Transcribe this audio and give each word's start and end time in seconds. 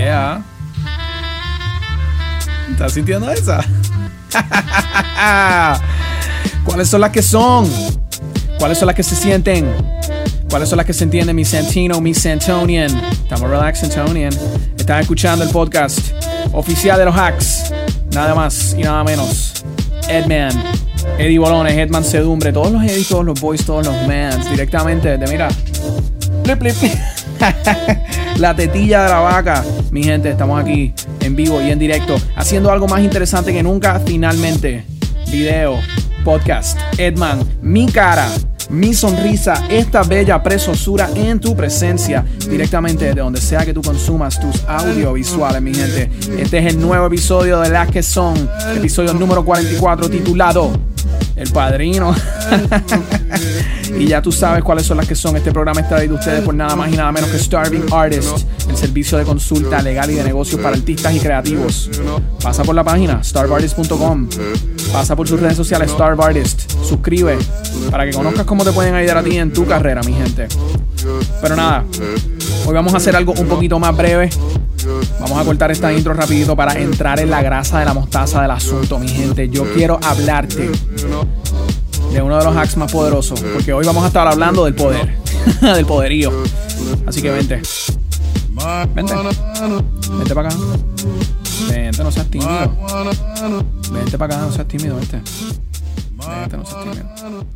Yeah. 0.00 0.42
¿Estás 2.70 2.94
sintiendo 2.94 3.30
esa? 3.30 3.62
¿Cuáles 6.64 6.88
son 6.88 7.02
las 7.02 7.10
que 7.10 7.20
son? 7.20 7.68
¿Cuáles 8.58 8.78
son 8.78 8.86
las 8.86 8.96
que 8.96 9.02
se 9.02 9.14
sienten? 9.14 9.70
¿Cuáles 10.48 10.70
son 10.70 10.78
las 10.78 10.86
que 10.86 10.94
se 10.94 11.04
entienden? 11.04 11.36
Mi 11.36 11.44
Santino, 11.44 12.00
mi 12.00 12.14
Santonian. 12.14 12.90
Estamos 13.10 13.50
relax, 13.50 13.80
Santonian. 13.80 14.32
Están 14.78 15.00
escuchando 15.00 15.44
el 15.44 15.50
podcast 15.50 15.98
oficial 16.52 16.98
de 16.98 17.04
los 17.04 17.14
hacks. 17.14 17.70
Nada 18.14 18.34
más 18.34 18.74
y 18.78 18.82
nada 18.82 19.04
menos. 19.04 19.64
Edman, 20.08 20.50
Eddie 21.18 21.38
Bolones, 21.38 21.76
Edman 21.76 22.04
Sedumbre, 22.04 22.54
todos 22.54 22.72
los 22.72 22.82
Eddies, 22.82 23.08
todos 23.08 23.26
los 23.26 23.38
boys, 23.38 23.66
todos 23.66 23.86
los 23.86 23.94
mans, 24.06 24.50
directamente 24.50 25.18
de 25.18 25.26
mira. 25.26 25.48
la 28.38 28.54
tetilla 28.54 29.04
de 29.04 29.08
la 29.08 29.20
vaca. 29.20 29.64
Mi 29.90 30.02
gente, 30.02 30.30
estamos 30.30 30.60
aquí 30.60 30.92
en 31.20 31.36
vivo 31.36 31.60
y 31.60 31.70
en 31.70 31.78
directo, 31.78 32.16
haciendo 32.36 32.70
algo 32.70 32.86
más 32.86 33.00
interesante 33.00 33.52
que 33.52 33.62
nunca. 33.62 34.00
Finalmente, 34.04 34.84
video, 35.30 35.78
podcast, 36.24 36.78
Edman, 36.98 37.40
mi 37.62 37.86
cara, 37.86 38.28
mi 38.70 38.94
sonrisa, 38.94 39.64
esta 39.68 40.02
bella 40.02 40.42
presosura 40.42 41.08
en 41.14 41.40
tu 41.40 41.56
presencia, 41.56 42.24
directamente 42.48 43.06
de 43.06 43.20
donde 43.20 43.40
sea 43.40 43.64
que 43.64 43.72
tú 43.72 43.82
consumas 43.82 44.40
tus 44.40 44.64
audiovisuales, 44.66 45.60
mi 45.62 45.74
gente. 45.74 46.10
Este 46.38 46.58
es 46.58 46.66
el 46.66 46.80
nuevo 46.80 47.06
episodio 47.06 47.60
de 47.60 47.70
Las 47.70 47.90
que 47.90 48.02
son, 48.02 48.48
episodio 48.76 49.14
número 49.14 49.44
44, 49.44 50.08
titulado 50.08 50.70
El 51.40 51.50
Padrino. 51.50 52.14
y 53.98 54.06
ya 54.06 54.20
tú 54.20 54.30
sabes 54.30 54.62
cuáles 54.62 54.84
son 54.84 54.98
las 54.98 55.08
que 55.08 55.14
son. 55.14 55.36
Este 55.36 55.50
programa 55.50 55.80
está 55.80 55.96
traído 55.96 56.16
ustedes 56.16 56.44
por 56.44 56.54
nada 56.54 56.76
más 56.76 56.92
y 56.92 56.96
nada 56.96 57.10
menos 57.12 57.30
que 57.30 57.38
Starving 57.38 57.86
Artist, 57.90 58.46
el 58.68 58.76
servicio 58.76 59.16
de 59.16 59.24
consulta 59.24 59.80
legal 59.80 60.10
y 60.10 60.16
de 60.16 60.24
negocios 60.24 60.60
para 60.60 60.76
artistas 60.76 61.14
y 61.14 61.18
creativos. 61.18 61.90
Pasa 62.42 62.62
por 62.62 62.74
la 62.74 62.84
página 62.84 63.24
starvartist.com. 63.24 64.28
Pasa 64.92 65.14
por 65.14 65.28
sus 65.28 65.40
redes 65.40 65.56
sociales 65.56 65.90
Starvartist. 65.90 66.70
Suscribe 66.82 67.38
para 67.90 68.04
que 68.04 68.12
conozcas 68.12 68.44
cómo 68.44 68.64
te 68.64 68.72
pueden 68.72 68.94
ayudar 68.94 69.18
a 69.18 69.22
ti 69.22 69.36
en 69.36 69.52
tu 69.52 69.66
carrera, 69.66 70.02
mi 70.02 70.12
gente. 70.12 70.48
Pero 71.40 71.56
nada, 71.56 71.84
hoy 72.66 72.74
vamos 72.74 72.92
a 72.94 72.96
hacer 72.96 73.14
algo 73.14 73.32
un 73.32 73.46
poquito 73.46 73.78
más 73.78 73.96
breve. 73.96 74.30
Vamos 75.20 75.38
a 75.38 75.44
cortar 75.44 75.70
esta 75.70 75.92
intro 75.92 76.14
rapidito 76.14 76.56
para 76.56 76.78
entrar 76.78 77.20
en 77.20 77.30
la 77.30 77.42
grasa 77.42 77.78
de 77.78 77.84
la 77.84 77.94
mostaza 77.94 78.42
del 78.42 78.50
asunto, 78.50 78.98
mi 78.98 79.08
gente. 79.08 79.48
Yo 79.48 79.64
quiero 79.72 80.00
hablarte 80.02 80.70
de 82.12 82.22
uno 82.22 82.38
de 82.38 82.44
los 82.44 82.56
hacks 82.56 82.76
más 82.76 82.90
poderosos, 82.90 83.40
porque 83.40 83.72
hoy 83.72 83.86
vamos 83.86 84.02
a 84.04 84.08
estar 84.08 84.26
hablando 84.26 84.64
del 84.64 84.74
poder, 84.74 85.16
del 85.60 85.86
poderío. 85.86 86.32
Así 87.06 87.22
que 87.22 87.30
vente. 87.30 87.62
Vente. 88.94 89.14
Vente 90.18 90.34
para 90.34 90.48
acá. 90.48 90.58
Vente, 91.68 92.02
no 92.02 92.10
seas 92.10 92.30
tímido. 92.30 92.76
Vente 93.92 94.18
para 94.18 94.34
acá, 94.34 94.46
no 94.46 94.52
seas 94.52 94.68
tímido, 94.68 94.96
vente. 94.96 95.22
Vente, 96.12 96.56
no 96.56 96.64
seas 96.64 96.84
tímido. 96.84 97.46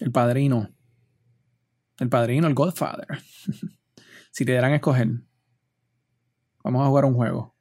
El 0.00 0.12
padrino. 0.12 0.68
El 1.98 2.08
padrino, 2.08 2.48
el 2.48 2.54
Godfather. 2.54 3.06
si 4.32 4.44
te 4.44 4.52
dieran 4.52 4.72
a 4.72 4.76
escoger, 4.76 5.08
vamos 6.64 6.82
a 6.82 6.88
jugar 6.88 7.04
un 7.04 7.14
juego. 7.14 7.54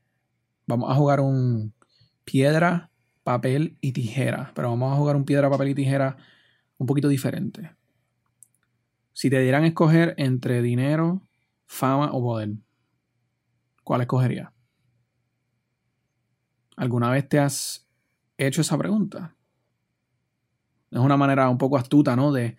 Vamos 0.66 0.90
a 0.90 0.96
jugar 0.96 1.20
un 1.20 1.74
piedra, 2.24 2.89
papel 3.30 3.78
y 3.80 3.92
tijera. 3.92 4.52
Pero 4.56 4.72
vamos 4.72 4.92
a 4.92 4.96
jugar 4.96 5.16
un 5.16 5.24
piedra, 5.24 5.52
papel 5.52 5.68
y 5.68 5.76
tijera 5.76 6.18
un 6.80 6.88
poquito 6.88 7.08
diferente. 7.08 7.76
Si 9.14 9.30
te 9.30 9.40
dieran 9.40 9.66
escoger 9.66 10.16
entre 10.18 10.64
dinero, 10.64 11.22
fama 11.68 12.10
o 12.12 12.24
poder, 12.24 12.54
¿cuál 13.84 14.02
escogerías? 14.02 14.52
¿Alguna 16.76 17.12
vez 17.12 17.30
te 17.30 17.38
has 17.38 17.88
hecho 18.36 18.62
esa 18.62 18.80
pregunta? 18.80 19.36
Es 20.90 20.98
una 20.98 21.16
manera 21.16 21.50
un 21.50 21.60
poco 21.60 21.78
astuta, 21.78 22.16
¿no? 22.16 22.32
De 22.32 22.58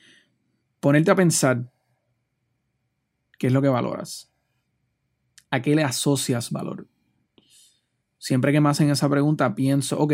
ponerte 0.78 1.10
a 1.10 1.16
pensar 1.16 1.68
qué 3.40 3.48
es 3.48 3.52
lo 3.52 3.60
que 3.60 3.68
valoras. 3.68 4.32
¿A 5.50 5.60
qué 5.62 5.74
le 5.74 5.82
asocias 5.82 6.52
valor? 6.52 6.86
Siempre 8.18 8.52
que 8.52 8.60
me 8.60 8.68
hacen 8.68 8.88
esa 8.88 9.08
pregunta, 9.08 9.56
pienso, 9.56 9.98
ok, 9.98 10.12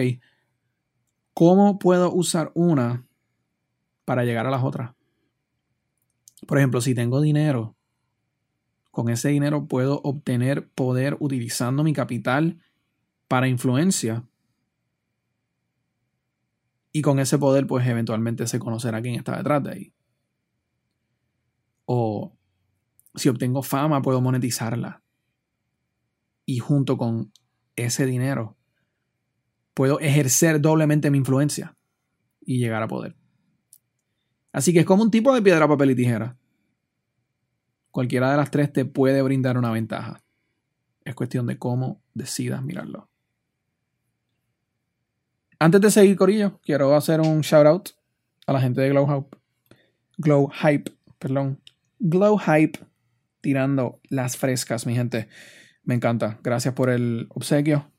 ¿cómo 1.36 1.78
puedo 1.78 2.10
usar 2.14 2.50
una 2.54 3.06
para 4.06 4.24
llegar 4.24 4.46
a 4.46 4.50
las 4.50 4.64
otras? 4.64 4.94
Por 6.46 6.56
ejemplo, 6.56 6.80
si 6.80 6.94
tengo 6.94 7.20
dinero, 7.20 7.76
con 8.90 9.10
ese 9.10 9.28
dinero 9.28 9.66
puedo 9.66 10.00
obtener 10.02 10.70
poder 10.70 11.18
utilizando 11.20 11.84
mi 11.84 11.92
capital 11.92 12.58
para 13.28 13.48
influencia. 13.48 14.24
Y 16.90 17.02
con 17.02 17.18
ese 17.18 17.36
poder, 17.36 17.66
pues 17.66 17.86
eventualmente 17.86 18.46
se 18.46 18.58
conocerá 18.58 19.02
quién 19.02 19.16
está 19.16 19.36
detrás 19.36 19.62
de 19.62 19.70
ahí. 19.70 19.92
O 21.84 22.32
si 23.14 23.28
obtengo 23.28 23.62
fama, 23.62 24.00
puedo 24.00 24.22
monetizarla. 24.22 25.02
Y 26.46 26.60
junto 26.60 26.96
con 26.96 27.30
ese 27.76 28.06
dinero, 28.06 28.55
puedo 29.76 30.00
ejercer 30.00 30.62
doblemente 30.62 31.10
mi 31.10 31.18
influencia 31.18 31.76
y 32.40 32.58
llegar 32.58 32.82
a 32.82 32.88
poder. 32.88 33.14
Así 34.50 34.72
que 34.72 34.80
es 34.80 34.86
como 34.86 35.02
un 35.02 35.10
tipo 35.10 35.34
de 35.34 35.42
piedra, 35.42 35.68
papel 35.68 35.90
y 35.90 35.94
tijera. 35.94 36.38
Cualquiera 37.90 38.30
de 38.30 38.38
las 38.38 38.50
tres 38.50 38.72
te 38.72 38.86
puede 38.86 39.20
brindar 39.20 39.58
una 39.58 39.70
ventaja. 39.70 40.24
Es 41.04 41.14
cuestión 41.14 41.46
de 41.46 41.58
cómo 41.58 42.02
decidas 42.14 42.62
mirarlo. 42.62 43.10
Antes 45.58 45.82
de 45.82 45.90
seguir, 45.90 46.16
Corillo, 46.16 46.58
quiero 46.62 46.96
hacer 46.96 47.20
un 47.20 47.42
shout 47.42 47.66
out 47.66 47.90
a 48.46 48.54
la 48.54 48.62
gente 48.62 48.80
de 48.80 48.88
Glow 48.88 49.06
Hype. 49.06 49.36
Glow 50.16 50.50
Hype, 50.50 50.90
perdón. 51.18 51.60
Glow 51.98 52.38
Hype 52.38 52.78
tirando 53.42 54.00
las 54.08 54.38
frescas, 54.38 54.86
mi 54.86 54.94
gente. 54.94 55.28
Me 55.82 55.94
encanta. 55.94 56.40
Gracias 56.42 56.72
por 56.72 56.88
el 56.88 57.26
obsequio. 57.28 57.92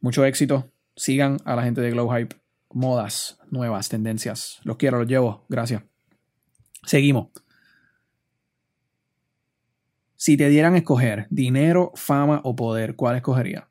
Mucho 0.00 0.24
éxito. 0.24 0.73
Sigan 0.96 1.38
a 1.44 1.56
la 1.56 1.62
gente 1.62 1.80
de 1.80 1.90
Glow 1.90 2.08
Hype. 2.10 2.36
Modas, 2.70 3.38
nuevas 3.50 3.88
tendencias. 3.88 4.60
Los 4.64 4.76
quiero, 4.76 4.98
los 4.98 5.08
llevo. 5.08 5.44
Gracias. 5.48 5.82
Seguimos. 6.84 7.28
Si 10.16 10.36
te 10.36 10.48
dieran 10.48 10.74
escoger 10.74 11.26
dinero, 11.30 11.92
fama 11.94 12.40
o 12.44 12.56
poder, 12.56 12.96
¿cuál 12.96 13.16
escogería? 13.16 13.68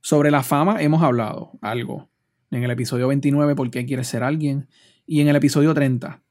Sobre 0.00 0.30
la 0.30 0.42
fama 0.42 0.82
hemos 0.82 1.02
hablado 1.02 1.52
algo. 1.60 2.10
En 2.50 2.64
el 2.64 2.70
episodio 2.70 3.08
29, 3.08 3.54
¿por 3.54 3.70
qué 3.70 3.86
quieres 3.86 4.08
ser 4.08 4.24
alguien? 4.24 4.68
Y 5.06 5.20
en 5.20 5.28
el 5.28 5.36
episodio 5.36 5.72
30, 5.74 6.22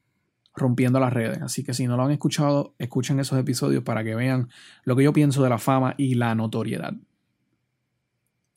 rompiendo 0.54 1.00
las 1.00 1.12
redes. 1.12 1.40
Así 1.40 1.64
que 1.64 1.72
si 1.74 1.86
no 1.86 1.96
lo 1.96 2.04
han 2.04 2.10
escuchado, 2.10 2.74
escuchen 2.78 3.18
esos 3.18 3.38
episodios 3.38 3.82
para 3.82 4.04
que 4.04 4.14
vean 4.14 4.50
lo 4.84 4.94
que 4.94 5.04
yo 5.04 5.12
pienso 5.12 5.42
de 5.42 5.48
la 5.48 5.58
fama 5.58 5.94
y 5.96 6.14
la 6.14 6.34
notoriedad. 6.34 6.94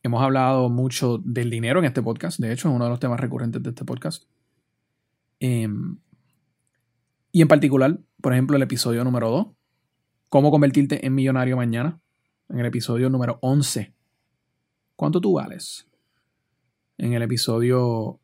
Hemos 0.06 0.22
hablado 0.22 0.70
mucho 0.70 1.18
del 1.26 1.50
dinero 1.50 1.80
en 1.80 1.86
este 1.86 2.04
podcast, 2.04 2.40
de 2.40 2.54
hecho 2.54 2.70
es 2.70 2.76
uno 2.76 2.84
de 2.84 2.92
los 2.92 3.00
temas 3.00 3.20
recurrentes 3.20 3.64
de 3.64 3.72
este 3.72 3.86
podcast. 3.86 4.26
Em, 5.40 5.98
y 7.32 7.42
en 7.42 7.48
particular, 7.48 8.00
por 8.22 8.32
ejemplo, 8.32 8.56
el 8.56 8.62
episodio 8.62 9.04
número 9.04 9.32
2, 9.32 9.48
cómo 10.30 10.52
convertirte 10.52 11.04
en 11.04 11.16
millonario 11.16 11.58
mañana, 11.58 12.00
en 12.50 12.60
el 12.60 12.68
episodio 12.68 13.10
número 13.10 13.40
11, 13.42 13.96
¿cuánto 14.96 15.20
tú 15.20 15.34
vales? 15.34 15.88
En 17.00 17.14
el 17.14 17.24
episodio 17.24 18.20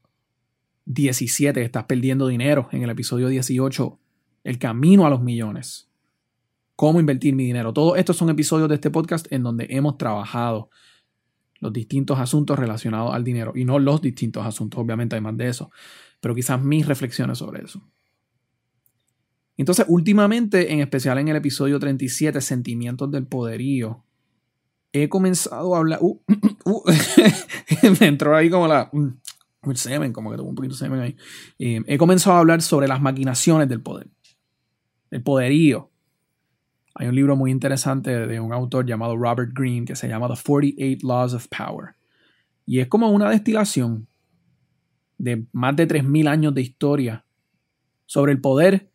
17, 0.85 1.63
estás 1.63 1.85
perdiendo 1.85 2.27
dinero. 2.27 2.69
En 2.71 2.83
el 2.83 2.91
episodio 2.91 3.27
18, 3.27 3.99
el 4.43 4.59
camino 4.59 5.07
a 5.07 5.09
los 5.09 5.23
millones. 5.23 5.89
Cómo 6.75 6.99
invertir 6.99 7.33
mi 7.33 7.45
dinero. 7.45 7.73
Todos 7.73 7.97
estos 7.97 8.17
son 8.17 8.29
episodios 8.29 8.69
de 8.69 8.75
este 8.75 8.91
podcast 8.91 9.25
en 9.31 9.41
donde 9.41 9.65
hemos 9.71 9.97
trabajado 9.97 10.69
los 11.61 11.71
distintos 11.71 12.19
asuntos 12.19 12.59
relacionados 12.59 13.13
al 13.13 13.23
dinero. 13.23 13.53
Y 13.55 13.63
no 13.63 13.79
los 13.79 14.01
distintos 14.01 14.45
asuntos, 14.45 14.79
obviamente 14.79 15.15
hay 15.15 15.21
más 15.21 15.37
de 15.37 15.47
eso. 15.47 15.71
Pero 16.19 16.35
quizás 16.35 16.61
mis 16.61 16.85
reflexiones 16.85 17.37
sobre 17.37 17.63
eso. 17.63 17.81
Entonces, 19.55 19.85
últimamente, 19.87 20.73
en 20.73 20.79
especial 20.79 21.19
en 21.19 21.27
el 21.27 21.35
episodio 21.35 21.79
37, 21.79 22.41
Sentimientos 22.41 23.11
del 23.11 23.27
Poderío, 23.27 24.03
he 24.91 25.07
comenzado 25.07 25.75
a 25.75 25.77
hablar. 25.77 25.99
Uh, 26.01 26.19
uh, 26.65 26.83
me 27.99 28.07
entró 28.07 28.35
ahí 28.35 28.49
como 28.49 28.67
la. 28.67 28.89
Mm, 28.91 29.09
el 29.69 29.77
semen, 29.77 30.11
como 30.11 30.31
que 30.31 30.37
tengo 30.37 30.49
un 30.49 30.55
poquito 30.55 30.73
de 30.73 30.79
semen 30.79 30.99
ahí. 30.99 31.15
Eh, 31.59 31.81
he 31.85 31.97
comenzado 31.99 32.37
a 32.37 32.39
hablar 32.39 32.63
sobre 32.63 32.87
las 32.87 32.99
maquinaciones 32.99 33.69
del 33.69 33.81
poder, 33.81 34.07
el 35.11 35.21
poderío. 35.21 35.90
Hay 36.95 37.07
un 37.07 37.15
libro 37.15 37.35
muy 37.35 37.51
interesante 37.51 38.27
de 38.27 38.39
un 38.39 38.53
autor 38.53 38.85
llamado 38.85 39.15
Robert 39.15 39.51
Greene 39.53 39.85
que 39.85 39.95
se 39.95 40.07
llama 40.07 40.27
The 40.27 40.41
48 40.41 41.07
Laws 41.07 41.33
of 41.33 41.47
Power. 41.47 41.95
Y 42.65 42.79
es 42.79 42.87
como 42.87 43.09
una 43.09 43.29
destilación 43.29 44.07
de 45.17 45.45
más 45.51 45.75
de 45.75 45.87
3.000 45.87 46.27
años 46.27 46.53
de 46.53 46.61
historia 46.61 47.25
sobre 48.05 48.33
el 48.33 48.41
poder, 48.41 48.89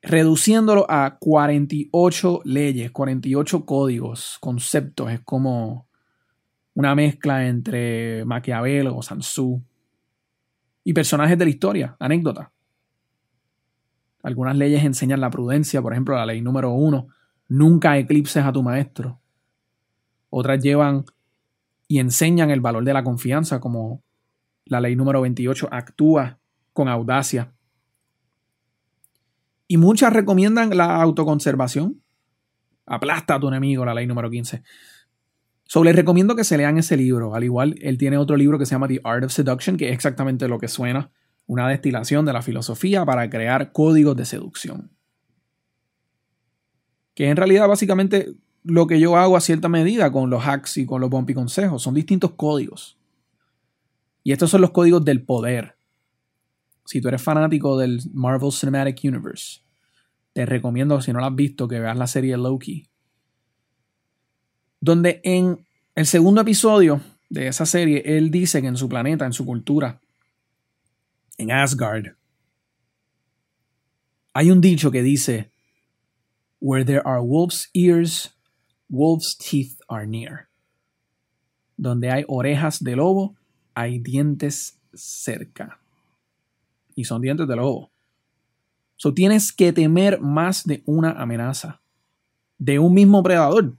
reduciéndolo 0.00 0.86
a 0.88 1.18
48 1.18 2.40
leyes, 2.44 2.90
48 2.90 3.66
códigos, 3.66 4.38
conceptos. 4.40 5.10
Es 5.10 5.20
como 5.20 5.88
una 6.74 6.94
mezcla 6.94 7.46
entre 7.46 8.24
Maquiavelo, 8.24 9.02
Sansú 9.02 9.62
y 10.84 10.92
personajes 10.92 11.36
de 11.36 11.44
la 11.44 11.50
historia, 11.50 11.96
anécdotas. 11.98 12.48
Algunas 14.22 14.56
leyes 14.56 14.84
enseñan 14.84 15.20
la 15.20 15.30
prudencia, 15.30 15.80
por 15.80 15.92
ejemplo, 15.92 16.16
la 16.16 16.26
ley 16.26 16.42
número 16.42 16.70
uno, 16.70 17.08
nunca 17.48 17.96
eclipses 17.98 18.44
a 18.44 18.52
tu 18.52 18.62
maestro. 18.62 19.20
Otras 20.30 20.62
llevan 20.62 21.04
y 21.86 22.00
enseñan 22.00 22.50
el 22.50 22.60
valor 22.60 22.84
de 22.84 22.92
la 22.92 23.04
confianza, 23.04 23.60
como 23.60 24.02
la 24.66 24.80
ley 24.80 24.96
número 24.96 25.20
28, 25.22 25.68
actúa 25.70 26.38
con 26.72 26.88
audacia. 26.88 27.52
Y 29.66 29.76
muchas 29.76 30.12
recomiendan 30.12 30.76
la 30.76 31.00
autoconservación. 31.00 32.02
Aplasta 32.86 33.34
a 33.34 33.40
tu 33.40 33.48
enemigo, 33.48 33.84
la 33.84 33.94
ley 33.94 34.06
número 34.06 34.30
15. 34.30 34.62
So, 35.64 35.84
les 35.84 35.94
recomiendo 35.94 36.34
que 36.34 36.44
se 36.44 36.56
lean 36.56 36.78
ese 36.78 36.96
libro. 36.96 37.34
Al 37.34 37.44
igual, 37.44 37.74
él 37.82 37.98
tiene 37.98 38.16
otro 38.16 38.36
libro 38.36 38.58
que 38.58 38.64
se 38.64 38.74
llama 38.74 38.88
The 38.88 39.00
Art 39.04 39.24
of 39.24 39.32
Seduction, 39.32 39.76
que 39.76 39.88
es 39.88 39.94
exactamente 39.94 40.48
lo 40.48 40.58
que 40.58 40.68
suena, 40.68 41.10
una 41.48 41.68
destilación 41.68 42.24
de 42.24 42.32
la 42.32 42.42
filosofía 42.42 43.04
para 43.04 43.28
crear 43.28 43.72
códigos 43.72 44.16
de 44.16 44.24
seducción. 44.24 44.92
Que 47.14 47.28
en 47.28 47.36
realidad 47.36 47.66
básicamente 47.66 48.36
lo 48.62 48.86
que 48.86 49.00
yo 49.00 49.16
hago 49.16 49.36
a 49.36 49.40
cierta 49.40 49.68
medida 49.68 50.12
con 50.12 50.30
los 50.30 50.46
hacks 50.46 50.76
y 50.76 50.86
con 50.86 51.00
los 51.00 51.10
bumpy 51.10 51.34
consejos. 51.34 51.82
Son 51.82 51.94
distintos 51.94 52.34
códigos. 52.36 52.96
Y 54.22 54.30
estos 54.30 54.50
son 54.50 54.60
los 54.60 54.70
códigos 54.70 55.04
del 55.04 55.22
poder. 55.22 55.76
Si 56.84 57.00
tú 57.00 57.08
eres 57.08 57.22
fanático 57.22 57.76
del 57.76 58.00
Marvel 58.12 58.52
Cinematic 58.52 59.00
Universe, 59.02 59.62
te 60.32 60.46
recomiendo, 60.46 61.00
si 61.02 61.12
no 61.12 61.18
lo 61.18 61.26
has 61.26 61.34
visto, 61.34 61.66
que 61.66 61.80
veas 61.80 61.98
la 61.98 62.06
serie 62.06 62.36
Loki 62.36 62.88
donde 64.80 65.20
en 65.24 65.66
el 65.94 66.06
segundo 66.06 66.40
episodio 66.40 67.00
de 67.28 67.48
esa 67.48 67.66
serie, 67.66 68.02
él 68.04 68.30
dice 68.30 68.62
que 68.62 68.68
en 68.68 68.76
su 68.76 68.88
planeta, 68.88 69.26
en 69.26 69.32
su 69.32 69.44
cultura, 69.44 70.00
en 71.38 71.50
Asgard, 71.50 72.16
hay 74.34 74.50
un 74.50 74.60
dicho 74.60 74.90
que 74.90 75.02
dice, 75.02 75.50
Where 76.60 76.84
there 76.84 77.02
are 77.04 77.20
wolves' 77.20 77.70
ears, 77.72 78.34
wolves' 78.88 79.36
teeth 79.36 79.80
are 79.88 80.06
near. 80.06 80.48
Donde 81.76 82.10
hay 82.10 82.24
orejas 82.28 82.82
de 82.82 82.96
lobo, 82.96 83.36
hay 83.74 83.98
dientes 83.98 84.78
cerca. 84.92 85.80
Y 86.96 87.04
son 87.04 87.22
dientes 87.22 87.46
de 87.46 87.56
lobo. 87.56 87.90
So 88.96 89.14
tienes 89.14 89.52
que 89.52 89.72
temer 89.72 90.20
más 90.20 90.64
de 90.64 90.82
una 90.84 91.12
amenaza, 91.12 91.80
de 92.58 92.80
un 92.80 92.92
mismo 92.92 93.22
predador. 93.22 93.76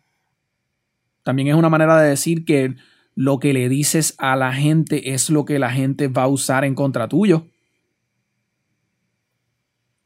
También 1.23 1.49
es 1.49 1.55
una 1.55 1.69
manera 1.69 2.01
de 2.01 2.09
decir 2.09 2.45
que 2.45 2.75
lo 3.19 3.37
que 3.37 3.51
le 3.51 3.67
dices 3.67 4.15
a 4.17 4.37
la 4.37 4.53
gente 4.53 5.13
es 5.13 5.29
lo 5.29 5.43
que 5.43 5.59
la 5.59 5.69
gente 5.71 6.07
va 6.07 6.23
a 6.23 6.27
usar 6.29 6.63
en 6.63 6.73
contra 6.73 7.09
tuyo. 7.09 7.47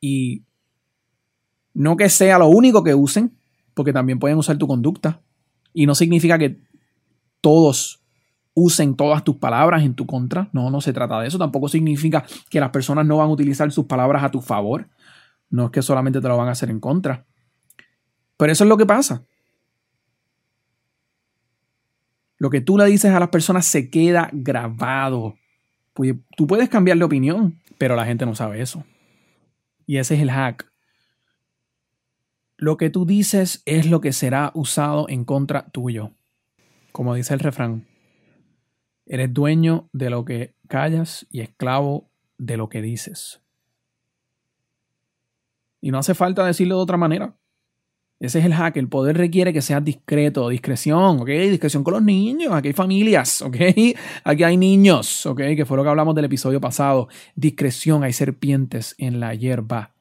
Y 0.02 0.46
no 1.76 1.96
que 1.96 2.10
sea 2.10 2.40
lo 2.40 2.48
único 2.48 2.84
que 2.84 2.96
usen, 2.96 3.38
porque 3.76 3.94
también 3.94 4.18
pueden 4.18 4.40
usar 4.40 4.58
tu 4.58 4.66
conducta. 4.66 5.22
Y 5.76 5.86
no 5.86 5.94
significa 5.94 6.40
que 6.40 6.64
todos 7.40 8.02
usen 8.56 8.96
todas 8.96 9.24
tus 9.24 9.36
palabras 9.36 9.84
en 9.84 9.94
tu 9.94 10.08
contra. 10.08 10.50
No, 10.52 10.72
no 10.72 10.82
se 10.82 10.92
trata 10.92 11.20
de 11.20 11.28
eso. 11.28 11.38
Tampoco 11.38 11.68
significa 11.68 12.26
que 12.50 12.60
las 12.60 12.72
personas 12.72 13.06
no 13.06 13.18
van 13.18 13.30
a 13.30 13.34
utilizar 13.34 13.72
sus 13.72 13.86
palabras 13.86 14.24
a 14.24 14.32
tu 14.32 14.42
favor. 14.42 14.90
No 15.52 15.66
es 15.66 15.72
que 15.72 15.84
solamente 15.84 16.20
te 16.20 16.28
lo 16.28 16.36
van 16.36 16.48
a 16.48 16.54
hacer 16.54 16.72
en 16.72 16.80
contra. 16.80 17.28
Pero 18.38 18.52
eso 18.52 18.64
es 18.64 18.68
lo 18.68 18.78
que 18.78 18.88
pasa. 18.88 19.24
Lo 22.44 22.50
que 22.50 22.60
tú 22.60 22.78
le 22.78 22.84
dices 22.88 23.10
a 23.14 23.22
las 23.22 23.30
personas 23.30 23.66
se 23.66 23.90
queda 23.90 24.30
grabado. 24.34 25.38
Pues, 25.94 26.16
tú 26.36 26.46
puedes 26.46 26.68
cambiar 26.68 26.98
de 26.98 27.06
opinión, 27.06 27.62
pero 27.78 27.96
la 27.96 28.06
gente 28.06 28.26
no 28.26 28.36
sabe 28.36 28.62
eso. 28.62 28.84
Y 29.86 29.96
ese 29.96 30.16
es 30.16 30.22
el 30.22 30.30
hack. 30.30 30.70
Lo 32.58 32.76
que 32.76 32.90
tú 32.90 33.06
dices 33.06 33.64
es 33.66 33.90
lo 33.90 34.02
que 34.02 34.12
será 34.12 34.52
usado 34.56 35.08
en 35.08 35.24
contra 35.24 35.70
tuyo. 35.70 36.12
Como 36.92 37.16
dice 37.16 37.34
el 37.34 37.40
refrán, 37.40 37.88
eres 39.06 39.34
dueño 39.34 39.88
de 39.94 40.10
lo 40.10 40.26
que 40.26 40.54
callas 40.68 41.26
y 41.32 41.40
esclavo 41.40 42.10
de 42.38 42.58
lo 42.58 42.68
que 42.68 42.82
dices. 42.82 43.42
Y 45.80 45.92
no 45.92 45.98
hace 45.98 46.14
falta 46.14 46.46
decirlo 46.46 46.76
de 46.76 46.84
otra 46.84 46.98
manera. 46.98 47.38
Ese 48.24 48.40
es 48.40 48.46
el 48.46 48.54
hack. 48.54 48.78
El 48.78 48.88
poder 48.88 49.18
requiere 49.18 49.52
que 49.52 49.62
seas 49.62 49.84
discreto, 49.84 50.48
discreción, 50.48 51.20
¿ok? 51.20 51.28
Discreción 51.28 51.84
con 51.84 51.96
los 51.96 52.04
niños. 52.04 52.54
Aquí 52.54 52.70
hay 52.70 52.74
familias, 52.74 53.42
¿ok? 53.42 53.58
Aquí 54.24 54.44
hay 54.44 54.56
niños, 54.56 55.26
¿ok? 55.26 55.42
Que 55.58 55.66
fue 55.66 55.76
lo 55.76 55.84
que 55.84 55.90
hablamos 55.90 56.16
del 56.16 56.24
episodio 56.24 56.62
pasado. 56.62 57.10
Discreción, 57.36 58.02
hay 58.02 58.14
serpientes 58.14 58.96
en 58.98 59.20
la 59.20 59.36
hierba. 59.36 59.94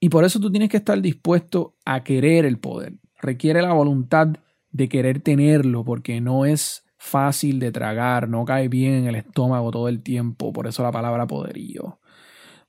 Y 0.00 0.08
por 0.08 0.24
eso 0.24 0.40
tú 0.40 0.50
tienes 0.50 0.70
que 0.70 0.78
estar 0.78 0.98
dispuesto 1.02 1.76
a 1.84 2.02
querer 2.02 2.46
el 2.46 2.58
poder. 2.58 2.94
Requiere 3.20 3.60
la 3.60 3.74
voluntad 3.74 4.28
de 4.70 4.88
querer 4.88 5.20
tenerlo 5.20 5.84
porque 5.84 6.22
no 6.22 6.46
es 6.46 6.86
fácil 6.96 7.58
de 7.58 7.70
tragar, 7.70 8.30
no 8.30 8.46
cae 8.46 8.68
bien 8.68 8.94
en 8.94 9.06
el 9.08 9.16
estómago 9.16 9.70
todo 9.70 9.88
el 9.88 10.02
tiempo. 10.02 10.54
Por 10.54 10.66
eso 10.66 10.82
la 10.82 10.90
palabra 10.90 11.26
poderío. 11.26 11.98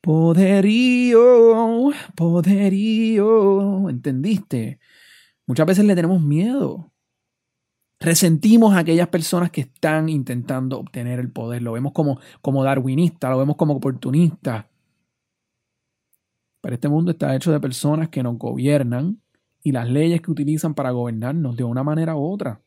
Poderío, 0.05 1.89
poderío. 2.15 3.89
¿Entendiste? 3.89 4.79
Muchas 5.47 5.65
veces 5.65 5.83
le 5.83 5.95
tenemos 5.95 6.21
miedo. 6.21 6.93
Resentimos 7.99 8.75
a 8.75 8.79
aquellas 8.79 9.07
personas 9.07 9.49
que 9.49 9.61
están 9.61 10.07
intentando 10.09 10.77
obtener 10.77 11.19
el 11.19 11.31
poder. 11.31 11.63
Lo 11.63 11.71
vemos 11.71 11.91
como, 11.91 12.19
como 12.43 12.63
darwinista, 12.63 13.31
lo 13.31 13.39
vemos 13.39 13.55
como 13.55 13.73
oportunista. 13.73 14.69
Pero 16.61 16.75
este 16.75 16.87
mundo 16.87 17.09
está 17.09 17.35
hecho 17.35 17.51
de 17.51 17.59
personas 17.59 18.09
que 18.09 18.21
nos 18.21 18.37
gobiernan 18.37 19.19
y 19.63 19.71
las 19.71 19.89
leyes 19.89 20.21
que 20.21 20.29
utilizan 20.29 20.75
para 20.75 20.91
gobernarnos 20.91 21.57
de 21.57 21.63
una 21.63 21.81
manera 21.81 22.15
u 22.15 22.31
otra. 22.31 22.61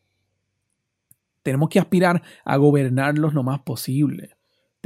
Tenemos 1.45 1.68
que 1.68 1.78
aspirar 1.78 2.21
a 2.45 2.57
gobernarlos 2.57 3.33
lo 3.33 3.45
más 3.45 3.61
posible. 3.61 4.38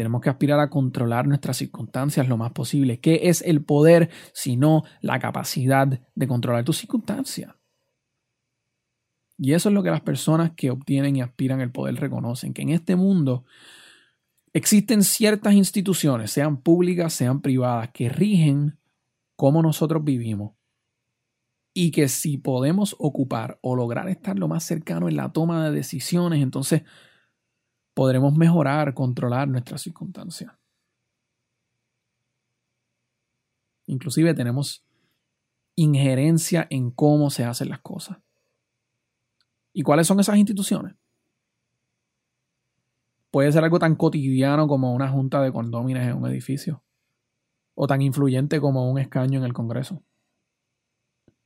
Tenemos 0.02 0.20
que 0.20 0.30
aspirar 0.30 0.58
a 0.58 0.68
controlar 0.68 1.28
nuestras 1.28 1.58
circunstancias 1.58 2.26
lo 2.26 2.36
más 2.36 2.50
posible. 2.50 2.98
¿Qué 2.98 3.20
es 3.28 3.40
el 3.40 3.62
poder 3.62 4.10
sino 4.32 4.82
la 5.00 5.20
capacidad 5.20 5.86
de 5.86 6.26
controlar 6.26 6.64
tus 6.64 6.78
circunstancias? 6.78 7.54
Y 9.38 9.52
eso 9.52 9.68
es 9.68 9.74
lo 9.76 9.84
que 9.84 9.92
las 9.92 10.00
personas 10.00 10.54
que 10.56 10.72
obtienen 10.72 11.14
y 11.14 11.22
aspiran 11.22 11.60
el 11.60 11.70
poder 11.70 11.94
reconocen, 11.94 12.52
que 12.52 12.62
en 12.62 12.70
este 12.70 12.96
mundo 12.96 13.44
existen 14.52 15.04
ciertas 15.04 15.54
instituciones, 15.54 16.32
sean 16.32 16.56
públicas, 16.62 17.12
sean 17.12 17.40
privadas, 17.40 17.90
que 17.94 18.08
rigen 18.08 18.80
cómo 19.36 19.62
nosotros 19.62 20.02
vivimos. 20.02 20.56
Y 21.72 21.92
que 21.92 22.08
si 22.08 22.38
podemos 22.38 22.96
ocupar 22.98 23.60
o 23.62 23.76
lograr 23.76 24.08
estar 24.08 24.36
lo 24.36 24.48
más 24.48 24.64
cercano 24.64 25.08
en 25.08 25.14
la 25.14 25.30
toma 25.30 25.64
de 25.64 25.76
decisiones, 25.76 26.42
entonces 26.42 26.82
podremos 27.94 28.36
mejorar, 28.36 28.94
controlar 28.94 29.48
nuestras 29.48 29.82
circunstancias. 29.82 30.52
Inclusive 33.86 34.34
tenemos 34.34 34.84
injerencia 35.74 36.66
en 36.70 36.90
cómo 36.90 37.30
se 37.30 37.44
hacen 37.44 37.68
las 37.68 37.80
cosas. 37.80 38.18
¿Y 39.72 39.82
cuáles 39.82 40.06
son 40.06 40.20
esas 40.20 40.36
instituciones? 40.36 40.94
Puede 43.30 43.50
ser 43.50 43.64
algo 43.64 43.78
tan 43.78 43.96
cotidiano 43.96 44.68
como 44.68 44.92
una 44.94 45.08
junta 45.08 45.40
de 45.40 45.52
condóminos 45.52 46.02
en 46.02 46.14
un 46.14 46.28
edificio, 46.28 46.82
o 47.74 47.86
tan 47.86 48.02
influyente 48.02 48.60
como 48.60 48.90
un 48.90 48.98
escaño 48.98 49.38
en 49.38 49.44
el 49.44 49.54
Congreso 49.54 50.02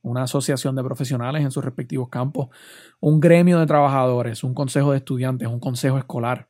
una 0.01 0.23
asociación 0.23 0.75
de 0.75 0.83
profesionales 0.83 1.43
en 1.43 1.51
sus 1.51 1.63
respectivos 1.63 2.09
campos, 2.09 2.49
un 2.99 3.19
gremio 3.19 3.59
de 3.59 3.65
trabajadores, 3.65 4.43
un 4.43 4.53
consejo 4.53 4.91
de 4.91 4.97
estudiantes, 4.97 5.47
un 5.47 5.59
consejo 5.59 5.97
escolar, 5.97 6.49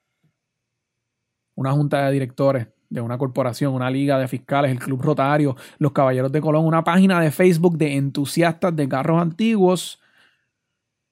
una 1.56 1.72
junta 1.72 2.06
de 2.06 2.12
directores 2.12 2.68
de 2.89 3.01
una 3.01 3.18
corporación, 3.18 3.74
una 3.74 3.89
liga 3.89 4.18
de 4.18 4.27
fiscales, 4.27 4.72
el 4.72 4.80
Club 4.80 5.01
Rotario, 5.01 5.56
los 5.80 5.92
Caballeros 5.92 6.32
de 6.32 6.39
Colón, 6.39 6.66
una 6.66 6.84
página 6.84 7.20
de 7.20 7.32
Facebook 7.32 7.77
de 7.77 7.96
entusiastas 7.96 8.75
de 8.75 8.88
carros 8.88 9.22
antiguos, 9.22 10.00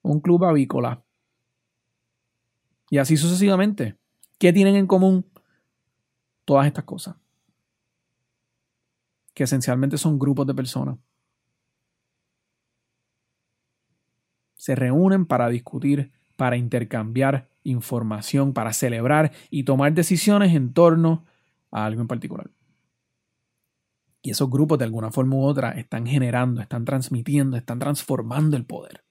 un 0.01 0.21
club 0.21 0.45
avícola. 0.45 1.03
Y 2.89 2.97
así 2.97 3.17
sucesivamente. 3.17 3.97
¿Qué 4.37 4.53
tienen 4.53 4.75
en 4.75 4.87
común 4.87 5.25
todas 6.45 6.67
estas 6.67 6.83
cosas? 6.83 7.15
Que 9.33 9.43
esencialmente 9.43 9.97
son 9.97 10.19
grupos 10.19 10.45
de 10.47 10.53
personas 10.53 10.97
se 14.65 14.73
reúnen 14.73 15.27
para 15.27 15.47
discutir, 15.47 16.11
para 16.35 16.57
intercambiar 16.57 17.47
información, 17.61 18.51
para 18.51 18.73
celebrar 18.73 19.31
y 19.51 19.61
tomar 19.61 19.93
decisiones 19.93 20.55
en 20.55 20.73
torno 20.73 21.23
a 21.69 21.85
algo 21.85 22.01
en 22.01 22.07
particular. 22.07 22.49
Y 24.23 24.31
esos 24.31 24.49
grupos 24.49 24.79
de 24.79 24.85
alguna 24.85 25.11
forma 25.11 25.35
u 25.35 25.43
otra 25.43 25.73
están 25.73 26.07
generando, 26.07 26.61
están 26.61 26.83
transmitiendo, 26.83 27.57
están 27.57 27.77
transformando 27.77 28.57
el 28.57 28.65
poder. 28.65 29.03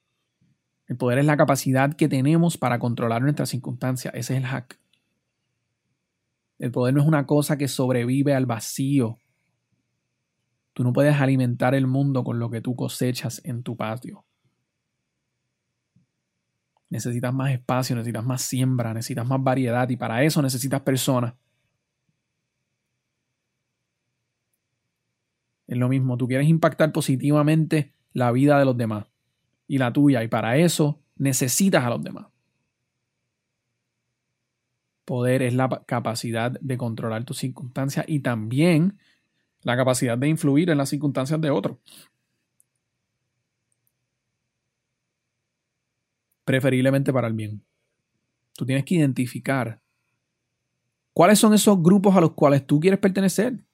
El 0.89 0.97
poder 0.97 1.21
es 1.21 1.25
la 1.25 1.37
capacidad 1.37 1.95
que 1.95 2.09
tenemos 2.09 2.59
para 2.59 2.81
controlar 2.81 3.23
nuestras 3.23 3.51
circunstancias. 3.51 4.13
Ese 4.17 4.33
es 4.35 4.41
el 4.41 4.47
hack. 4.47 4.81
El 6.59 6.73
poder 6.73 6.95
no 6.95 7.01
es 7.01 7.07
una 7.07 7.27
cosa 7.27 7.57
que 7.57 7.69
sobrevive 7.69 8.35
al 8.35 8.47
vacío. 8.47 9.19
Tú 10.73 10.83
no 10.83 10.93
puedes 10.93 11.15
alimentar 11.15 11.77
el 11.77 11.87
mundo 11.87 12.25
con 12.25 12.41
lo 12.41 12.51
que 12.51 12.61
tú 12.61 12.75
cosechas 12.75 13.41
en 13.45 13.63
tu 13.63 13.77
patio. 13.77 14.25
Necesitas 16.95 17.35
más 17.35 17.51
espacio, 17.51 17.97
necesitas 17.97 18.25
más 18.25 18.41
siembra, 18.41 18.95
necesitas 18.95 19.27
más 19.27 19.43
variedad 19.43 19.89
y 19.89 19.97
para 19.97 20.23
eso 20.23 20.41
necesitas 20.41 20.81
personas. 20.83 21.35
Es 25.67 25.77
lo 25.77 25.89
mismo, 25.89 26.17
tú 26.17 26.29
quieres 26.29 26.47
impactar 26.47 26.93
positivamente 26.93 27.93
la 28.13 28.31
vida 28.31 28.61
de 28.61 28.65
los 28.65 28.77
demás 28.77 29.07
y 29.67 29.79
la 29.79 29.93
tuya 29.93 30.23
y 30.23 30.29
para 30.29 30.57
eso 30.57 31.01
necesitas 31.17 31.83
a 31.83 31.91
los 31.91 32.01
demás. 32.01 32.27
Poder 35.05 35.43
es 35.43 35.53
la 35.53 35.83
capacidad 35.87 36.53
de 36.53 36.79
controlar 36.79 37.25
tus 37.25 37.39
circunstancias 37.39 38.05
y 38.07 38.21
también 38.21 39.01
la 39.63 39.77
capacidad 39.77 40.17
de 40.17 40.29
influir 40.29 40.71
en 40.71 40.79
las 40.79 40.91
circunstancias 40.91 41.41
de 41.41 41.51
otros. 41.51 41.77
Preferiblemente 46.45 47.13
para 47.13 47.29
el 47.29 47.35
bien. 47.35 47.65
Tú 48.55 48.65
tienes 48.65 48.85
que 48.85 48.95
identificar 48.95 49.81
cuáles 51.13 51.39
son 51.39 51.55
esos 51.55 51.83
grupos 51.83 52.15
a 52.17 52.21
los 52.21 52.33
cuales 52.33 52.67
tú 52.67 52.81
quieres 52.81 53.01
pertenecer. 53.01 53.65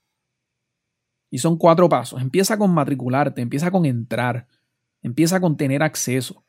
Y 1.31 1.39
son 1.39 1.57
cuatro 1.57 1.89
pasos. 1.89 2.21
Empieza 2.21 2.59
con 2.59 2.73
matricularte, 2.73 3.41
empieza 3.41 3.71
con 3.71 3.87
entrar, 3.87 4.49
empieza 5.03 5.41
con 5.41 5.57
tener 5.57 5.83
acceso, 5.83 6.45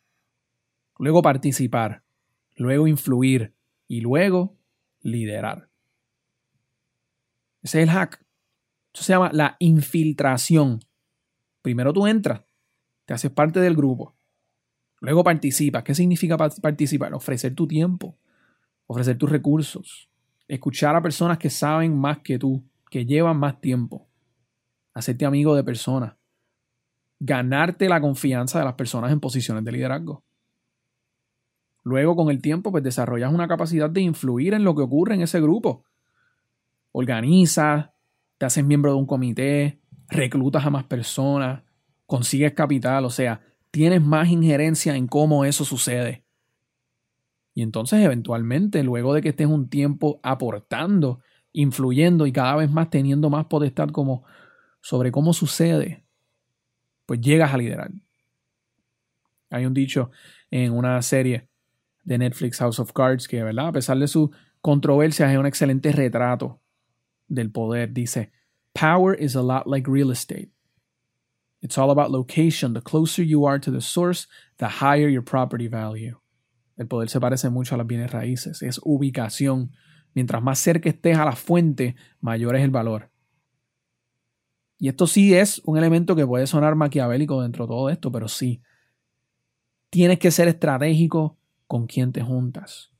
luego 0.97 1.21
participar, 1.21 2.03
luego 2.55 2.87
influir 2.87 3.53
y 3.87 4.01
luego 4.01 4.55
liderar. 5.01 5.69
Ese 7.61 7.79
es 7.79 7.83
el 7.83 7.91
hack. 7.91 8.25
Eso 8.93 9.03
se 9.03 9.13
llama 9.13 9.29
la 9.33 9.55
infiltración. 9.59 10.79
Primero 11.61 11.93
tú 11.93 12.07
entras, 12.07 12.41
te 13.05 13.13
haces 13.13 13.31
parte 13.31 13.59
del 13.59 13.75
grupo, 13.75 14.15
luego 15.01 15.23
participas. 15.23 15.83
¿Qué 15.83 15.93
significa 15.93 16.37
participar? 16.37 17.13
Ofrecer 17.13 17.53
tu 17.53 17.67
tiempo, 17.67 18.17
ofrecer 18.87 19.17
tus 19.17 19.29
recursos, 19.29 20.09
escuchar 20.47 20.95
a 20.95 21.01
personas 21.01 21.37
que 21.37 21.49
saben 21.49 21.97
más 21.97 22.19
que 22.19 22.39
tú, 22.39 22.63
que 22.89 23.05
llevan 23.05 23.37
más 23.37 23.59
tiempo, 23.59 24.07
hacerte 24.93 25.25
amigo 25.25 25.55
de 25.55 25.63
personas, 25.63 26.15
ganarte 27.19 27.89
la 27.89 27.99
confianza 27.99 28.59
de 28.59 28.65
las 28.65 28.75
personas 28.75 29.11
en 29.11 29.19
posiciones 29.19 29.63
de 29.65 29.71
liderazgo. 29.71 30.23
Luego, 31.83 32.15
con 32.15 32.29
el 32.29 32.41
tiempo, 32.41 32.71
pues 32.71 32.83
desarrollas 32.83 33.33
una 33.33 33.47
capacidad 33.47 33.89
de 33.89 34.01
influir 34.01 34.53
en 34.53 34.63
lo 34.63 34.75
que 34.75 34.83
ocurre 34.83 35.15
en 35.15 35.21
ese 35.21 35.41
grupo. 35.41 35.83
Organizas, 36.91 37.89
te 38.37 38.45
haces 38.45 38.63
miembro 38.63 38.91
de 38.91 38.97
un 38.97 39.07
comité, 39.07 39.79
reclutas 40.09 40.63
a 40.63 40.69
más 40.69 40.83
personas, 40.83 41.63
consigues 42.05 42.53
capital, 42.53 43.05
o 43.05 43.09
sea, 43.09 43.41
tienes 43.71 44.01
más 44.01 44.29
injerencia 44.29 44.95
en 44.95 45.07
cómo 45.07 45.45
eso 45.45 45.65
sucede. 45.65 46.23
Y 47.53 47.63
entonces, 47.63 48.03
eventualmente, 48.03 48.83
luego 48.83 49.13
de 49.13 49.21
que 49.21 49.29
estés 49.29 49.47
un 49.47 49.69
tiempo 49.69 50.19
aportando, 50.23 51.19
influyendo 51.51 52.25
y 52.27 52.31
cada 52.31 52.55
vez 52.55 52.69
más 52.69 52.89
teniendo 52.89 53.29
más 53.29 53.45
potestad 53.45 53.89
como 53.89 54.23
sobre 54.81 55.11
cómo 55.11 55.33
sucede, 55.33 56.05
pues 57.05 57.19
llegas 57.19 57.53
a 57.53 57.57
liderar. 57.57 57.91
Hay 59.49 59.65
un 59.65 59.73
dicho 59.73 60.11
en 60.49 60.71
una 60.73 61.01
serie 61.01 61.49
de 62.03 62.17
Netflix 62.17 62.57
House 62.59 62.79
of 62.79 62.93
Cards 62.93 63.27
que, 63.27 63.43
¿verdad? 63.43 63.67
A 63.67 63.71
pesar 63.73 63.97
de 63.97 64.07
su 64.07 64.31
controversia, 64.61 65.31
es 65.31 65.37
un 65.37 65.45
excelente 65.45 65.91
retrato 65.91 66.61
del 67.27 67.51
poder. 67.51 67.91
Dice, 67.93 68.31
Power 68.73 69.21
is 69.21 69.35
a 69.35 69.41
lot 69.41 69.67
like 69.67 69.89
real 69.89 70.11
estate. 70.11 70.49
It's 71.61 71.77
all 71.77 71.91
about 71.91 72.11
location. 72.11 72.73
The 72.73 72.81
closer 72.81 73.23
you 73.23 73.45
are 73.45 73.59
to 73.59 73.71
the 73.71 73.81
source, 73.81 74.27
the 74.57 74.67
higher 74.67 75.09
your 75.09 75.23
property 75.23 75.67
value. 75.67 76.17
El 76.75 76.87
poder 76.87 77.09
se 77.09 77.19
parece 77.19 77.49
mucho 77.49 77.75
a 77.75 77.77
las 77.77 77.87
bienes 77.87 78.11
raíces. 78.11 78.61
Es 78.63 78.79
ubicación. 78.83 79.71
Mientras 80.13 80.41
más 80.41 80.59
cerca 80.59 80.89
estés 80.89 81.17
a 81.17 81.25
la 81.25 81.35
fuente, 81.35 81.95
mayor 82.19 82.55
es 82.55 82.63
el 82.63 82.71
valor. 82.71 83.11
Y 84.79 84.87
esto 84.87 85.05
sí 85.05 85.35
es 85.35 85.61
un 85.63 85.77
elemento 85.77 86.15
que 86.15 86.25
puede 86.25 86.47
sonar 86.47 86.73
maquiavélico 86.73 87.43
dentro 87.43 87.65
de 87.65 87.69
todo 87.69 87.89
esto, 87.89 88.11
pero 88.11 88.27
sí. 88.27 88.63
Tienes 89.91 90.17
que 90.17 90.31
ser 90.31 90.47
estratégico 90.47 91.37
con 91.67 91.85
quien 91.85 92.11
te 92.11 92.23
juntas. 92.23 92.91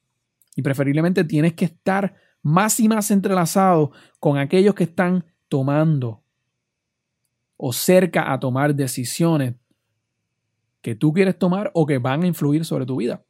Y 0.55 0.61
preferiblemente 0.61 1.23
tienes 1.23 1.53
que 1.53 1.65
estar 1.65 2.13
más 2.43 2.79
y 2.79 2.87
más 2.87 3.09
entrelazado 3.09 3.91
con 4.19 4.37
aquellos 4.37 4.75
que 4.75 4.83
están 4.83 5.25
tomando 5.47 6.20
o 7.63 7.73
cerca 7.73 8.33
a 8.33 8.39
tomar 8.39 8.73
decisiones 8.73 9.53
que 10.81 10.95
tú 10.95 11.13
quieres 11.13 11.37
tomar 11.37 11.69
o 11.75 11.85
que 11.85 11.99
van 11.99 12.23
a 12.23 12.27
influir 12.27 12.65
sobre 12.65 12.87
tu 12.87 12.95
vida. 12.95 13.23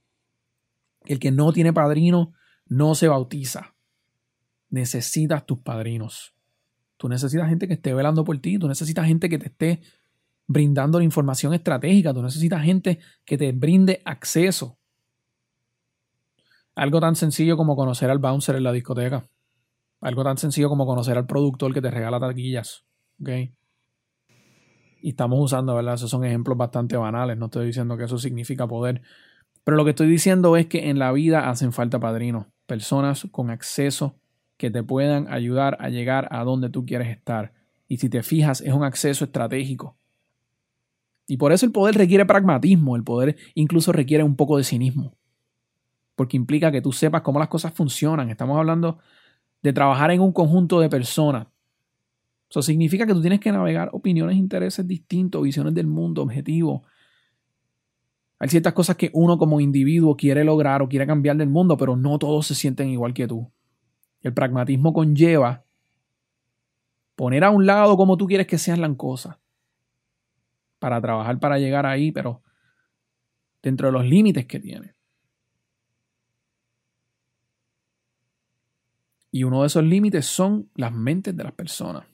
El 1.03 1.19
que 1.19 1.31
no 1.31 1.51
tiene 1.51 1.73
padrino 1.73 2.31
no 2.65 2.95
se 2.95 3.09
bautiza. 3.09 3.75
Necesitas 4.69 5.45
tus 5.45 5.59
padrinos. 5.59 6.33
Tú 6.95 7.09
necesitas 7.09 7.49
gente 7.49 7.67
que 7.67 7.73
esté 7.73 7.93
velando 7.93 8.23
por 8.23 8.39
ti, 8.39 8.57
tú 8.57 8.69
necesitas 8.69 9.05
gente 9.05 9.27
que 9.27 9.37
te 9.37 9.47
esté 9.47 9.81
brindando 10.47 10.97
la 10.97 11.03
información 11.03 11.53
estratégica, 11.53 12.13
tú 12.13 12.21
necesitas 12.21 12.63
gente 12.63 12.99
que 13.25 13.37
te 13.37 13.51
brinde 13.51 14.01
acceso. 14.05 14.79
Algo 16.73 17.01
tan 17.01 17.17
sencillo 17.17 17.57
como 17.57 17.75
conocer 17.75 18.09
al 18.09 18.19
bouncer 18.19 18.55
en 18.55 18.63
la 18.63 18.71
discoteca. 18.71 19.27
Algo 19.99 20.23
tan 20.23 20.37
sencillo 20.37 20.69
como 20.69 20.85
conocer 20.85 21.17
al 21.17 21.25
productor 21.25 21.73
que 21.73 21.81
te 21.81 21.91
regala 21.91 22.17
taquillas. 22.17 22.85
¿okay? 23.19 23.53
Y 25.01 25.09
estamos 25.09 25.39
usando, 25.39 25.75
¿verdad? 25.75 25.95
Esos 25.95 26.09
son 26.09 26.23
ejemplos 26.23 26.57
bastante 26.57 26.95
banales. 26.95 27.37
No 27.37 27.45
estoy 27.45 27.65
diciendo 27.65 27.97
que 27.97 28.03
eso 28.03 28.17
significa 28.17 28.67
poder. 28.67 29.01
Pero 29.63 29.77
lo 29.77 29.83
que 29.83 29.91
estoy 29.91 30.07
diciendo 30.07 30.55
es 30.57 30.67
que 30.67 30.89
en 30.89 30.99
la 30.99 31.11
vida 31.11 31.49
hacen 31.49 31.73
falta 31.73 31.99
padrinos. 31.99 32.47
Personas 32.67 33.27
con 33.31 33.49
acceso 33.49 34.15
que 34.57 34.69
te 34.71 34.83
puedan 34.83 35.27
ayudar 35.31 35.77
a 35.79 35.89
llegar 35.89 36.27
a 36.31 36.43
donde 36.43 36.69
tú 36.69 36.85
quieres 36.85 37.09
estar. 37.09 37.53
Y 37.87 37.97
si 37.97 38.09
te 38.09 38.23
fijas, 38.23 38.61
es 38.61 38.73
un 38.73 38.83
acceso 38.83 39.25
estratégico. 39.25 39.97
Y 41.27 41.37
por 41.37 41.51
eso 41.51 41.65
el 41.65 41.71
poder 41.71 41.95
requiere 41.95 42.25
pragmatismo, 42.25 42.95
el 42.95 43.03
poder 43.03 43.37
incluso 43.55 43.91
requiere 43.91 44.23
un 44.23 44.35
poco 44.35 44.57
de 44.57 44.63
cinismo. 44.63 45.15
Porque 46.15 46.37
implica 46.37 46.71
que 46.71 46.81
tú 46.81 46.91
sepas 46.91 47.21
cómo 47.21 47.39
las 47.39 47.47
cosas 47.47 47.73
funcionan. 47.73 48.29
Estamos 48.29 48.57
hablando 48.57 48.99
de 49.61 49.73
trabajar 49.73 50.11
en 50.11 50.21
un 50.21 50.31
conjunto 50.31 50.79
de 50.79 50.89
personas. 50.89 51.47
Eso 52.51 52.61
significa 52.61 53.07
que 53.07 53.13
tú 53.13 53.21
tienes 53.21 53.39
que 53.39 53.49
navegar 53.49 53.89
opiniones, 53.93 54.35
intereses 54.35 54.85
distintos, 54.85 55.41
visiones 55.41 55.73
del 55.73 55.87
mundo, 55.87 56.21
objetivos. 56.21 56.81
Hay 58.39 58.49
ciertas 58.49 58.73
cosas 58.73 58.97
que 58.97 59.09
uno 59.13 59.37
como 59.37 59.61
individuo 59.61 60.17
quiere 60.17 60.43
lograr 60.43 60.81
o 60.81 60.89
quiere 60.89 61.07
cambiar 61.07 61.37
del 61.37 61.47
mundo, 61.47 61.77
pero 61.77 61.95
no 61.95 62.19
todos 62.19 62.47
se 62.47 62.55
sienten 62.55 62.89
igual 62.89 63.13
que 63.13 63.25
tú. 63.25 63.49
El 64.19 64.33
pragmatismo 64.33 64.91
conlleva 64.91 65.63
poner 67.15 67.45
a 67.45 67.51
un 67.51 67.65
lado 67.65 67.95
como 67.95 68.17
tú 68.17 68.27
quieres 68.27 68.47
que 68.47 68.57
sean 68.57 68.81
las 68.81 68.95
cosas 68.97 69.37
para 70.77 70.99
trabajar 70.99 71.39
para 71.39 71.57
llegar 71.57 71.85
ahí, 71.85 72.11
pero 72.11 72.41
dentro 73.63 73.87
de 73.87 73.93
los 73.93 74.05
límites 74.05 74.45
que 74.45 74.59
tiene. 74.59 74.93
Y 79.31 79.45
uno 79.45 79.61
de 79.61 79.67
esos 79.67 79.85
límites 79.85 80.25
son 80.25 80.69
las 80.75 80.91
mentes 80.91 81.33
de 81.37 81.45
las 81.45 81.53
personas. 81.53 82.10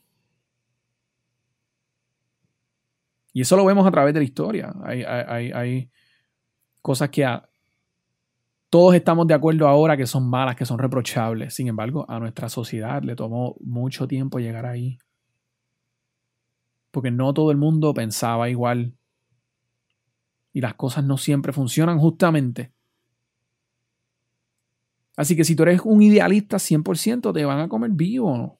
Y 3.37 3.41
eso 3.41 3.55
lo 3.55 3.65
vemos 3.65 3.85
a 3.85 3.91
través 3.91 4.15
de 4.15 4.19
la 4.19 4.23
historia. 4.23 4.73
Hay, 4.83 5.03
hay, 5.03 5.51
hay 5.51 5.91
cosas 6.81 7.11
que 7.11 7.23
todos 8.71 8.95
estamos 8.95 9.27
de 9.27 9.35
acuerdo 9.35 9.67
ahora 9.67 9.95
que 9.95 10.07
son 10.07 10.27
malas, 10.27 10.55
que 10.55 10.65
son 10.65 10.79
reprochables. 10.79 11.53
Sin 11.53 11.67
embargo, 11.67 12.03
a 12.09 12.19
nuestra 12.19 12.49
sociedad 12.49 13.03
le 13.03 13.15
tomó 13.15 13.55
mucho 13.59 14.07
tiempo 14.07 14.39
llegar 14.39 14.65
ahí. 14.65 14.97
Porque 16.89 17.11
no 17.11 17.31
todo 17.31 17.51
el 17.51 17.57
mundo 17.57 17.93
pensaba 17.93 18.49
igual. 18.49 18.97
Y 20.51 20.61
las 20.61 20.73
cosas 20.73 21.03
no 21.03 21.19
siempre 21.19 21.53
funcionan 21.53 21.99
justamente. 21.99 22.73
Así 25.15 25.35
que 25.35 25.43
si 25.43 25.55
tú 25.55 25.61
eres 25.61 25.81
un 25.83 26.01
idealista 26.01 26.57
100%, 26.57 27.31
te 27.35 27.45
van 27.45 27.59
a 27.59 27.69
comer 27.69 27.91
vivo. 27.91 28.59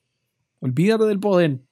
Olvídate 0.60 1.06
del 1.06 1.20
poder. 1.20 1.67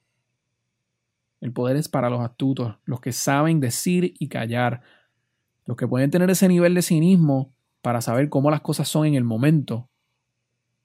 El 1.40 1.52
poder 1.52 1.76
es 1.76 1.88
para 1.88 2.10
los 2.10 2.20
astutos, 2.20 2.76
los 2.84 3.00
que 3.00 3.12
saben 3.12 3.60
decir 3.60 4.14
y 4.18 4.28
callar, 4.28 4.82
Los 5.64 5.76
que 5.76 5.88
pueden 5.88 6.10
tener 6.10 6.30
ese 6.30 6.46
nivel 6.46 6.74
de 6.74 6.82
cinismo 6.82 7.52
para 7.82 8.00
saber 8.00 8.28
cómo 8.28 8.52
las 8.52 8.60
cosas 8.60 8.88
son 8.88 9.06
en 9.06 9.14
el 9.14 9.24
momento 9.24 9.88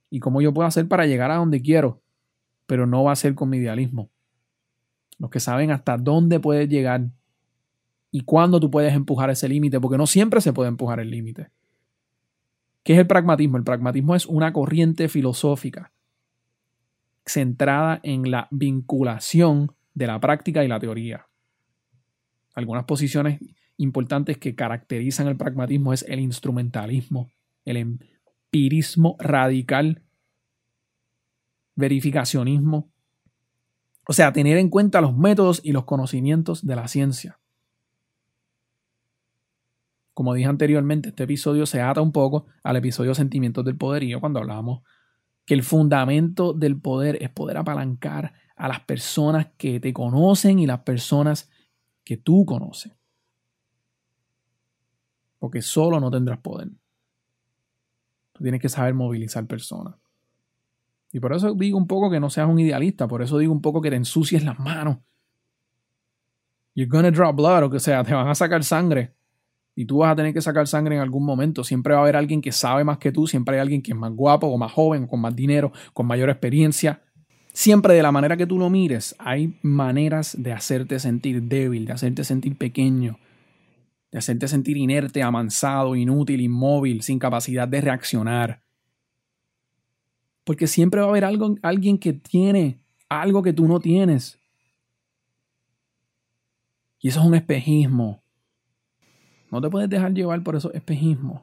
y 0.10 0.20
cómo 0.20 0.42
yo 0.42 0.54
puedo 0.54 0.68
hacer 0.68 0.88
para 0.88 1.06
llegar 1.06 1.30
a 1.30 1.36
donde 1.36 1.62
quiero, 1.62 2.02
pero 2.66 2.88
no 2.88 3.04
va 3.04 3.12
a 3.12 3.16
ser 3.16 3.36
con 3.36 3.50
mi 3.50 3.58
idealismo. 3.58 4.10
Los 5.20 5.30
que 5.30 5.40
saben 5.40 5.70
hasta 5.70 5.98
dónde 5.98 6.40
puedes 6.40 6.68
llegar 6.68 7.10
y 8.10 8.22
cuándo 8.22 8.60
tú 8.60 8.72
puedes 8.72 8.94
empujar 8.94 9.30
ese 9.30 9.48
límite, 9.48 9.80
porque 9.80 9.98
no 9.98 10.08
siempre 10.08 10.42
se 10.42 10.52
puede 10.52 10.70
empujar 10.70 11.00
el 11.00 11.12
límite. 11.12 11.50
¿Qué 12.84 12.94
es 12.94 13.00
el 13.00 13.08
pragmatismo? 13.08 13.58
El 13.58 13.64
pragmatismo 13.64 14.16
es 14.16 14.26
una 14.26 14.52
corriente 14.52 15.08
filosófica 15.08 15.92
centrada 17.26 18.00
en 18.04 18.32
la 18.32 18.48
vinculación 18.52 19.74
de 19.94 20.08
la 20.08 20.20
práctica 20.20 20.64
y 20.64 20.68
la 20.68 20.80
teoría. 20.80 21.28
Algunas 22.54 22.86
posiciones 22.86 23.40
importantes 23.78 24.38
que 24.38 24.56
caracterizan 24.56 25.28
el 25.28 25.38
pragmatismo 25.38 25.94
es 25.94 26.04
el 26.08 26.20
instrumentalismo, 26.20 27.32
el 27.66 27.78
empirismo 27.78 29.16
radical, 29.20 30.04
verificacionismo, 31.76 32.92
o 34.08 34.14
sea, 34.14 34.34
tener 34.34 34.58
en 34.58 34.70
cuenta 34.70 35.02
los 35.02 35.16
métodos 35.16 35.62
y 35.64 35.72
los 35.72 35.86
conocimientos 35.86 36.66
de 36.66 36.76
la 36.76 36.88
ciencia. 36.88 37.40
Como 40.14 40.34
dije 40.34 40.50
anteriormente, 40.50 41.10
este 41.10 41.24
episodio 41.24 41.66
se 41.66 41.82
ata 41.82 42.02
un 42.02 42.12
poco 42.12 42.46
al 42.64 42.76
episodio 42.76 43.16
Sentimientos 43.16 43.64
del 43.64 43.78
Poderío 43.78 44.20
cuando 44.20 44.40
hablábamos 44.40 44.84
que 45.46 45.54
el 45.54 45.64
fundamento 45.64 46.54
del 46.54 46.80
poder 46.80 47.18
es 47.22 47.30
poder 47.30 47.58
apalancar 47.58 48.34
a 48.62 48.68
las 48.68 48.82
personas 48.82 49.48
que 49.58 49.80
te 49.80 49.92
conocen 49.92 50.60
y 50.60 50.68
las 50.68 50.82
personas 50.82 51.50
que 52.04 52.16
tú 52.16 52.46
conoces. 52.46 52.94
Porque 55.40 55.64
solo 55.64 56.00
no 56.00 56.12
tendrás 56.12 56.38
poder. 56.38 56.70
Tú 58.34 58.44
tienes 58.44 58.62
que 58.62 58.70
saber 58.70 58.94
movilizar 58.94 59.48
personas. 59.48 59.96
Y 61.12 61.20
por 61.20 61.34
eso 61.34 61.56
digo 61.56 61.76
un 61.76 61.88
poco 61.88 62.12
que 62.12 62.20
no 62.20 62.30
seas 62.30 62.48
un 62.48 62.60
idealista, 62.60 63.08
por 63.08 63.24
eso 63.24 63.40
digo 63.40 63.52
un 63.52 63.64
poco 63.64 63.82
que 63.82 63.90
te 63.90 63.96
ensucies 63.96 64.44
las 64.44 64.60
manos. 64.60 65.00
You're 66.76 66.88
gonna 66.88 67.10
draw 67.10 67.34
blood, 67.34 67.74
o 67.74 67.80
sea, 67.80 68.04
te 68.04 68.14
van 68.14 68.28
a 68.28 68.36
sacar 68.36 68.64
sangre. 68.64 69.16
Y 69.74 69.86
tú 69.86 69.98
vas 70.00 70.12
a 70.12 70.16
tener 70.16 70.36
que 70.36 70.42
sacar 70.42 70.68
sangre 70.68 70.98
en 70.98 71.02
algún 71.02 71.26
momento. 71.26 71.64
Siempre 71.64 71.94
va 71.94 72.02
a 72.02 72.04
haber 72.04 72.16
alguien 72.16 72.42
que 72.42 72.52
sabe 72.52 72.84
más 72.84 73.00
que 73.00 73.12
tú, 73.12 73.26
siempre 73.26 73.56
hay 73.56 73.62
alguien 73.62 73.82
que 73.82 73.92
es 73.94 73.98
más 73.98 74.12
guapo 74.12 74.46
o 74.46 74.58
más 74.60 74.72
joven, 74.72 75.08
con 75.08 75.20
más 75.20 75.36
dinero, 75.36 75.72
con 75.94 76.06
mayor 76.06 76.30
experiencia. 76.30 77.02
Siempre 77.54 77.94
de 77.94 78.04
la 78.04 78.12
manera 78.12 78.38
que 78.38 78.48
tú 78.48 78.58
lo 78.58 78.70
mires, 78.70 79.16
hay 79.20 79.58
maneras 79.62 80.36
de 80.40 80.54
hacerte 80.54 81.00
sentir 81.00 81.44
débil, 81.44 81.86
de 81.86 81.94
hacerte 81.94 82.24
sentir 82.24 82.58
pequeño, 82.58 83.20
de 84.12 84.20
hacerte 84.20 84.48
sentir 84.48 84.78
inerte, 84.78 85.22
amansado, 85.22 85.96
inútil, 85.96 86.40
inmóvil, 86.42 87.02
sin 87.02 87.20
capacidad 87.20 87.68
de 87.68 87.82
reaccionar. 87.82 88.62
Porque 90.46 90.68
siempre 90.68 91.02
va 91.02 91.08
a 91.08 91.10
haber 91.10 91.26
algo, 91.26 91.56
alguien 91.62 91.98
que 91.98 92.14
tiene 92.14 92.80
algo 93.10 93.44
que 93.44 93.54
tú 93.54 93.68
no 93.68 93.80
tienes. 93.80 94.40
Y 97.00 97.10
eso 97.10 97.20
es 97.20 97.26
un 97.26 97.36
espejismo. 97.36 98.22
No 99.52 99.60
te 99.60 99.70
puedes 99.70 99.90
dejar 99.90 100.14
llevar 100.14 100.42
por 100.44 100.56
esos 100.56 100.74
espejismos. 100.74 101.42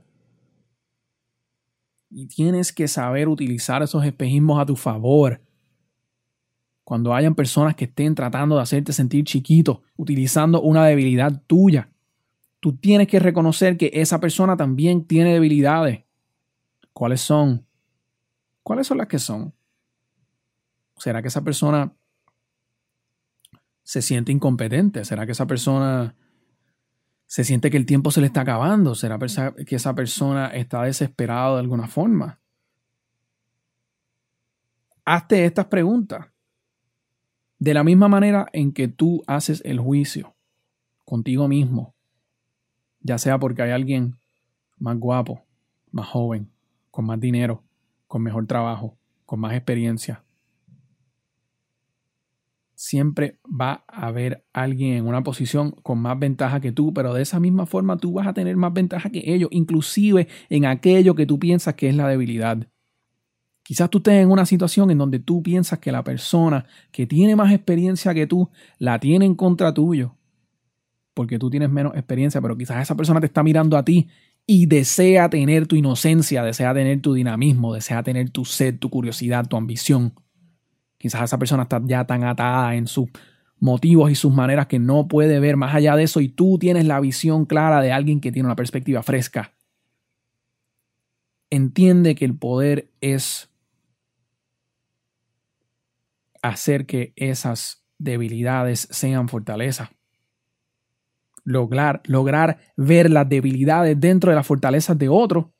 Y 2.10 2.26
tienes 2.26 2.72
que 2.72 2.88
saber 2.88 3.28
utilizar 3.28 3.82
esos 3.82 4.02
espejismos 4.04 4.58
a 4.58 4.64
tu 4.64 4.76
favor. 4.76 5.42
Cuando 6.88 7.12
hayan 7.12 7.34
personas 7.34 7.74
que 7.74 7.84
estén 7.84 8.14
tratando 8.14 8.56
de 8.56 8.62
hacerte 8.62 8.94
sentir 8.94 9.22
chiquito, 9.22 9.82
utilizando 9.98 10.62
una 10.62 10.86
debilidad 10.86 11.42
tuya, 11.46 11.90
tú 12.60 12.78
tienes 12.78 13.08
que 13.08 13.18
reconocer 13.18 13.76
que 13.76 13.90
esa 13.92 14.20
persona 14.20 14.56
también 14.56 15.04
tiene 15.04 15.34
debilidades. 15.34 16.04
¿Cuáles 16.94 17.20
son? 17.20 17.66
¿Cuáles 18.62 18.86
son 18.86 18.96
las 18.96 19.06
que 19.06 19.18
son? 19.18 19.52
¿Será 20.96 21.20
que 21.20 21.28
esa 21.28 21.44
persona 21.44 21.92
se 23.82 24.00
siente 24.00 24.32
incompetente? 24.32 25.04
¿Será 25.04 25.26
que 25.26 25.32
esa 25.32 25.46
persona 25.46 26.16
se 27.26 27.44
siente 27.44 27.70
que 27.70 27.76
el 27.76 27.84
tiempo 27.84 28.10
se 28.10 28.22
le 28.22 28.28
está 28.28 28.40
acabando. 28.40 28.94
¿Será 28.94 29.18
que 29.18 29.76
esa 29.76 29.94
persona 29.94 30.46
está 30.46 30.84
desesperada 30.84 31.56
de 31.56 31.60
alguna 31.60 31.86
forma? 31.86 32.40
Hazte 35.04 35.44
estas 35.44 35.66
preguntas. 35.66 36.28
De 37.58 37.74
la 37.74 37.82
misma 37.84 38.08
manera 38.08 38.46
en 38.52 38.72
que 38.72 38.88
tú 38.88 39.22
haces 39.26 39.62
el 39.64 39.80
juicio 39.80 40.34
contigo 41.04 41.48
mismo, 41.48 41.94
ya 43.00 43.18
sea 43.18 43.38
porque 43.38 43.62
hay 43.62 43.70
alguien 43.70 44.16
más 44.78 44.98
guapo, 44.98 45.44
más 45.90 46.06
joven, 46.06 46.50
con 46.90 47.06
más 47.06 47.18
dinero, 47.18 47.64
con 48.06 48.22
mejor 48.22 48.46
trabajo, 48.46 48.96
con 49.24 49.40
más 49.40 49.54
experiencia, 49.54 50.24
siempre 52.78 53.40
va 53.44 53.84
a 53.88 54.06
haber 54.06 54.44
alguien 54.52 54.92
en 54.92 55.08
una 55.08 55.24
posición 55.24 55.72
con 55.72 55.98
más 55.98 56.16
ventaja 56.16 56.60
que 56.60 56.70
tú, 56.70 56.94
pero 56.94 57.12
de 57.12 57.22
esa 57.22 57.40
misma 57.40 57.66
forma 57.66 57.96
tú 57.96 58.12
vas 58.12 58.28
a 58.28 58.32
tener 58.32 58.56
más 58.56 58.72
ventaja 58.72 59.10
que 59.10 59.34
ellos, 59.34 59.48
inclusive 59.50 60.28
en 60.48 60.64
aquello 60.64 61.16
que 61.16 61.26
tú 61.26 61.40
piensas 61.40 61.74
que 61.74 61.88
es 61.88 61.96
la 61.96 62.06
debilidad. 62.06 62.68
Quizás 63.68 63.90
tú 63.90 63.98
estés 63.98 64.14
en 64.14 64.30
una 64.30 64.46
situación 64.46 64.90
en 64.90 64.96
donde 64.96 65.18
tú 65.18 65.42
piensas 65.42 65.78
que 65.78 65.92
la 65.92 66.02
persona 66.02 66.64
que 66.90 67.06
tiene 67.06 67.36
más 67.36 67.52
experiencia 67.52 68.14
que 68.14 68.26
tú 68.26 68.48
la 68.78 68.98
tiene 68.98 69.26
en 69.26 69.34
contra 69.34 69.74
tuyo, 69.74 70.14
porque 71.12 71.38
tú 71.38 71.50
tienes 71.50 71.68
menos 71.68 71.94
experiencia, 71.94 72.40
pero 72.40 72.56
quizás 72.56 72.80
esa 72.80 72.96
persona 72.96 73.20
te 73.20 73.26
está 73.26 73.42
mirando 73.42 73.76
a 73.76 73.84
ti 73.84 74.08
y 74.46 74.64
desea 74.64 75.28
tener 75.28 75.66
tu 75.66 75.76
inocencia, 75.76 76.42
desea 76.42 76.72
tener 76.72 77.02
tu 77.02 77.12
dinamismo, 77.12 77.74
desea 77.74 78.02
tener 78.02 78.30
tu 78.30 78.46
sed, 78.46 78.78
tu 78.78 78.88
curiosidad, 78.88 79.46
tu 79.46 79.58
ambición. 79.58 80.14
Quizás 80.96 81.24
esa 81.24 81.38
persona 81.38 81.64
está 81.64 81.78
ya 81.84 82.06
tan 82.06 82.24
atada 82.24 82.74
en 82.74 82.86
sus 82.86 83.10
motivos 83.58 84.10
y 84.10 84.14
sus 84.14 84.32
maneras 84.32 84.66
que 84.66 84.78
no 84.78 85.08
puede 85.08 85.40
ver 85.40 85.58
más 85.58 85.74
allá 85.74 85.94
de 85.94 86.04
eso 86.04 86.22
y 86.22 86.30
tú 86.30 86.58
tienes 86.58 86.86
la 86.86 87.00
visión 87.00 87.44
clara 87.44 87.82
de 87.82 87.92
alguien 87.92 88.22
que 88.22 88.32
tiene 88.32 88.46
una 88.46 88.56
perspectiva 88.56 89.02
fresca. 89.02 89.52
Entiende 91.50 92.14
que 92.14 92.24
el 92.24 92.34
poder 92.34 92.88
es 93.02 93.50
hacer 96.42 96.86
que 96.86 97.12
esas 97.16 97.84
debilidades 97.98 98.88
sean 98.90 99.28
fortalezas. 99.28 99.90
Lograr, 101.44 102.02
lograr 102.04 102.58
ver 102.76 103.10
las 103.10 103.28
debilidades 103.28 103.98
dentro 103.98 104.30
de 104.30 104.36
las 104.36 104.46
fortalezas 104.46 104.98
de 104.98 105.08
otro 105.08 105.52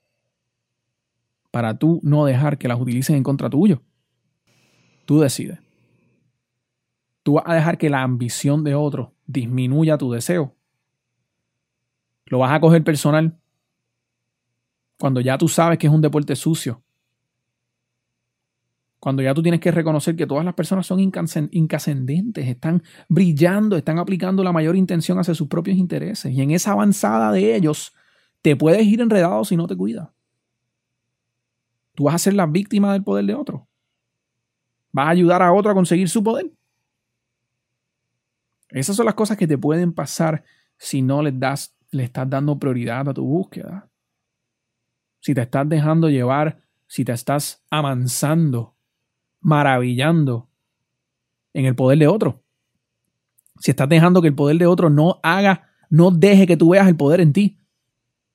para 1.50 1.78
tú 1.78 2.00
no 2.02 2.24
dejar 2.26 2.58
que 2.58 2.68
las 2.68 2.80
utilicen 2.80 3.16
en 3.16 3.22
contra 3.22 3.48
tuyo. 3.48 3.82
Tú 5.06 5.20
decides. 5.20 5.58
Tú 7.22 7.34
vas 7.34 7.44
a 7.46 7.54
dejar 7.54 7.78
que 7.78 7.90
la 7.90 8.02
ambición 8.02 8.64
de 8.64 8.74
otro 8.74 9.14
disminuya 9.26 9.98
tu 9.98 10.12
deseo. 10.12 10.54
Lo 12.26 12.38
vas 12.38 12.52
a 12.52 12.60
coger 12.60 12.84
personal 12.84 13.38
cuando 14.98 15.20
ya 15.20 15.38
tú 15.38 15.48
sabes 15.48 15.78
que 15.78 15.86
es 15.86 15.92
un 15.92 16.02
deporte 16.02 16.36
sucio. 16.36 16.82
Cuando 19.00 19.22
ya 19.22 19.32
tú 19.32 19.42
tienes 19.42 19.61
que 19.61 19.70
reconocer 19.70 20.16
que 20.16 20.26
todas 20.26 20.44
las 20.44 20.54
personas 20.54 20.87
son 20.87 20.98
incascendentes, 20.98 22.48
están 22.48 22.82
brillando, 23.08 23.76
están 23.76 23.98
aplicando 23.98 24.42
la 24.42 24.52
mayor 24.52 24.74
intención 24.74 25.18
hacia 25.18 25.34
sus 25.34 25.46
propios 25.46 25.76
intereses. 25.76 26.32
Y 26.32 26.42
en 26.42 26.50
esa 26.50 26.72
avanzada 26.72 27.30
de 27.30 27.54
ellos, 27.54 27.94
te 28.42 28.56
puedes 28.56 28.84
ir 28.84 29.00
enredado 29.00 29.44
si 29.44 29.56
no 29.56 29.68
te 29.68 29.76
cuidas. 29.76 30.08
Tú 31.94 32.04
vas 32.04 32.16
a 32.16 32.18
ser 32.18 32.34
la 32.34 32.46
víctima 32.46 32.92
del 32.92 33.04
poder 33.04 33.24
de 33.24 33.34
otro. 33.34 33.68
¿Vas 34.92 35.06
a 35.06 35.11
ayudar 35.11 35.42
a 35.42 35.52
otro 35.52 35.70
a 35.70 35.74
conseguir 35.74 36.08
su 36.08 36.22
poder? 36.22 36.50
Esas 38.70 38.96
son 38.96 39.06
las 39.06 39.14
cosas 39.14 39.37
que 39.37 39.46
te 39.46 39.58
pueden 39.58 39.92
pasar 39.92 40.44
si 40.76 41.02
no 41.02 41.22
le, 41.22 41.32
das, 41.32 41.74
le 41.90 42.04
estás 42.04 42.28
dando 42.28 42.58
prioridad 42.58 43.08
a 43.08 43.14
tu 43.14 43.24
búsqueda. 43.24 43.88
Si 45.20 45.34
te 45.34 45.42
estás 45.42 45.68
dejando 45.68 46.08
llevar, 46.08 46.61
si 46.87 47.04
te 47.04 47.12
estás 47.12 47.64
amansando, 47.70 48.77
maravillando 49.40 50.48
en 51.53 51.66
el 51.66 51.74
poder 51.74 51.98
de 51.98 52.07
otro. 52.07 52.44
Si 53.61 53.70
estás 53.70 53.88
dejando 53.88 54.22
que 54.22 54.29
el 54.29 54.35
poder 54.35 54.59
de 54.59 54.66
otro 54.66 54.90
no 54.90 55.18
haga, 55.22 55.68
no 55.90 56.11
deje 56.11 56.46
que 56.46 56.57
tú 56.57 56.70
veas 56.70 56.88
el 56.88 56.96
poder 56.96 57.20
en 57.20 57.33
ti. 57.33 57.59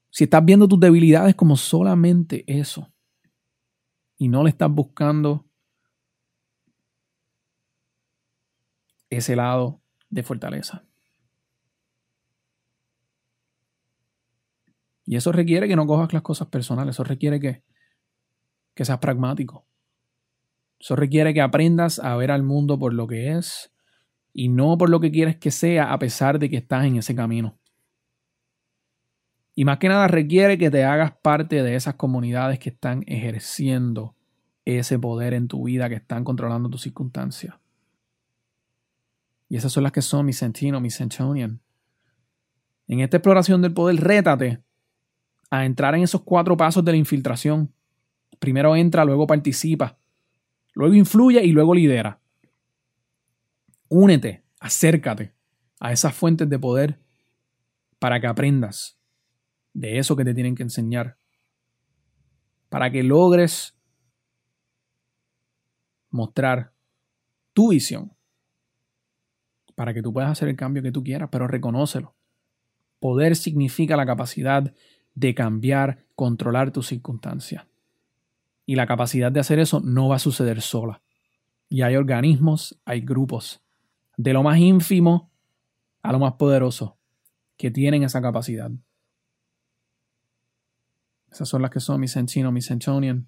Si 0.09 0.25
estás 0.25 0.43
viendo 0.43 0.67
tus 0.67 0.79
debilidades 0.79 1.35
como 1.35 1.55
solamente 1.55 2.43
eso 2.47 2.91
y 4.17 4.27
no 4.27 4.43
le 4.43 4.49
estás 4.49 4.69
buscando 4.69 5.45
ese 9.09 9.35
lado 9.35 9.81
de 10.09 10.23
fortaleza. 10.23 10.85
Y 15.05 15.15
eso 15.15 15.31
requiere 15.31 15.67
que 15.67 15.75
no 15.75 15.85
cojas 15.85 16.13
las 16.13 16.21
cosas 16.21 16.47
personales, 16.47 16.95
eso 16.95 17.03
requiere 17.03 17.39
que, 17.39 17.63
que 18.73 18.85
seas 18.85 18.99
pragmático. 18.99 19.65
Eso 20.83 20.97
requiere 20.97 21.33
que 21.33 21.39
aprendas 21.39 21.97
a 21.99 22.13
ver 22.17 22.29
al 22.29 22.43
mundo 22.43 22.77
por 22.77 22.93
lo 22.93 23.07
que 23.07 23.31
es 23.37 23.71
y 24.33 24.49
no 24.49 24.77
por 24.77 24.89
lo 24.89 24.99
que 24.99 25.11
quieres 25.11 25.37
que 25.37 25.49
sea 25.49 25.93
a 25.93 25.97
pesar 25.97 26.39
de 26.39 26.49
que 26.49 26.57
estás 26.57 26.83
en 26.83 26.97
ese 26.97 27.15
camino. 27.15 27.57
Y 29.55 29.63
más 29.63 29.77
que 29.77 29.87
nada 29.87 30.09
requiere 30.09 30.57
que 30.57 30.69
te 30.69 30.83
hagas 30.83 31.13
parte 31.21 31.63
de 31.63 31.75
esas 31.75 31.93
comunidades 31.93 32.59
que 32.59 32.69
están 32.69 33.01
ejerciendo 33.07 34.17
ese 34.65 34.99
poder 34.99 35.33
en 35.33 35.47
tu 35.47 35.63
vida, 35.63 35.87
que 35.87 35.95
están 35.95 36.25
controlando 36.25 36.67
tus 36.69 36.81
circunstancias. 36.81 37.55
Y 39.47 39.55
esas 39.55 39.71
son 39.71 39.83
las 39.83 39.93
que 39.93 40.01
son 40.01 40.25
mis 40.25 40.35
Sentino, 40.35 40.81
mis 40.81 40.97
Centonian. 40.97 41.61
En 42.89 42.99
esta 42.99 43.15
exploración 43.15 43.61
del 43.61 43.73
poder, 43.73 44.03
rétate 44.03 44.61
a 45.49 45.63
entrar 45.63 45.95
en 45.95 46.03
esos 46.03 46.23
cuatro 46.23 46.57
pasos 46.57 46.83
de 46.83 46.91
la 46.91 46.97
infiltración. 46.97 47.71
Primero 48.37 48.75
entra, 48.75 49.05
luego 49.05 49.25
participa, 49.25 49.97
luego 50.73 50.93
influye 50.93 51.43
y 51.43 51.51
luego 51.51 51.73
lidera. 51.73 52.19
Únete, 53.89 54.43
acércate 54.59 55.33
a 55.79 55.91
esas 55.91 56.13
fuentes 56.15 56.49
de 56.49 56.59
poder 56.59 56.99
para 57.99 58.19
que 58.19 58.27
aprendas 58.27 58.97
de 59.73 59.97
eso 59.97 60.15
que 60.15 60.25
te 60.25 60.33
tienen 60.33 60.55
que 60.55 60.63
enseñar. 60.63 61.17
Para 62.69 62.91
que 62.91 63.03
logres 63.03 63.77
mostrar 66.09 66.73
tu 67.53 67.69
visión. 67.69 68.13
Para 69.75 69.93
que 69.93 70.01
tú 70.01 70.13
puedas 70.13 70.31
hacer 70.31 70.49
el 70.49 70.55
cambio 70.55 70.83
que 70.83 70.91
tú 70.91 71.03
quieras, 71.03 71.29
pero 71.31 71.47
reconócelo. 71.47 72.15
Poder 72.99 73.35
significa 73.35 73.97
la 73.97 74.05
capacidad 74.05 74.73
de 75.15 75.35
cambiar, 75.35 76.05
controlar 76.15 76.71
tus 76.71 76.87
circunstancias. 76.87 77.65
Y 78.65 78.75
la 78.75 78.87
capacidad 78.87 79.31
de 79.31 79.39
hacer 79.39 79.59
eso 79.59 79.79
no 79.81 80.09
va 80.09 80.17
a 80.17 80.19
suceder 80.19 80.61
sola. 80.61 81.01
Y 81.69 81.81
hay 81.81 81.95
organismos, 81.95 82.79
hay 82.85 83.01
grupos, 83.01 83.61
de 84.17 84.33
lo 84.33 84.43
más 84.43 84.57
ínfimo 84.57 85.31
a 86.01 86.11
lo 86.11 86.19
más 86.19 86.33
poderoso, 86.33 86.97
que 87.57 87.71
tienen 87.71 88.03
esa 88.03 88.21
capacidad. 88.21 88.71
Esas 91.31 91.49
son 91.49 91.61
las 91.61 91.71
que 91.71 91.79
son 91.79 91.99
mis 91.99 92.11
Sencino, 92.11 92.51
mis 92.51 92.67
Centonian. 92.67 93.27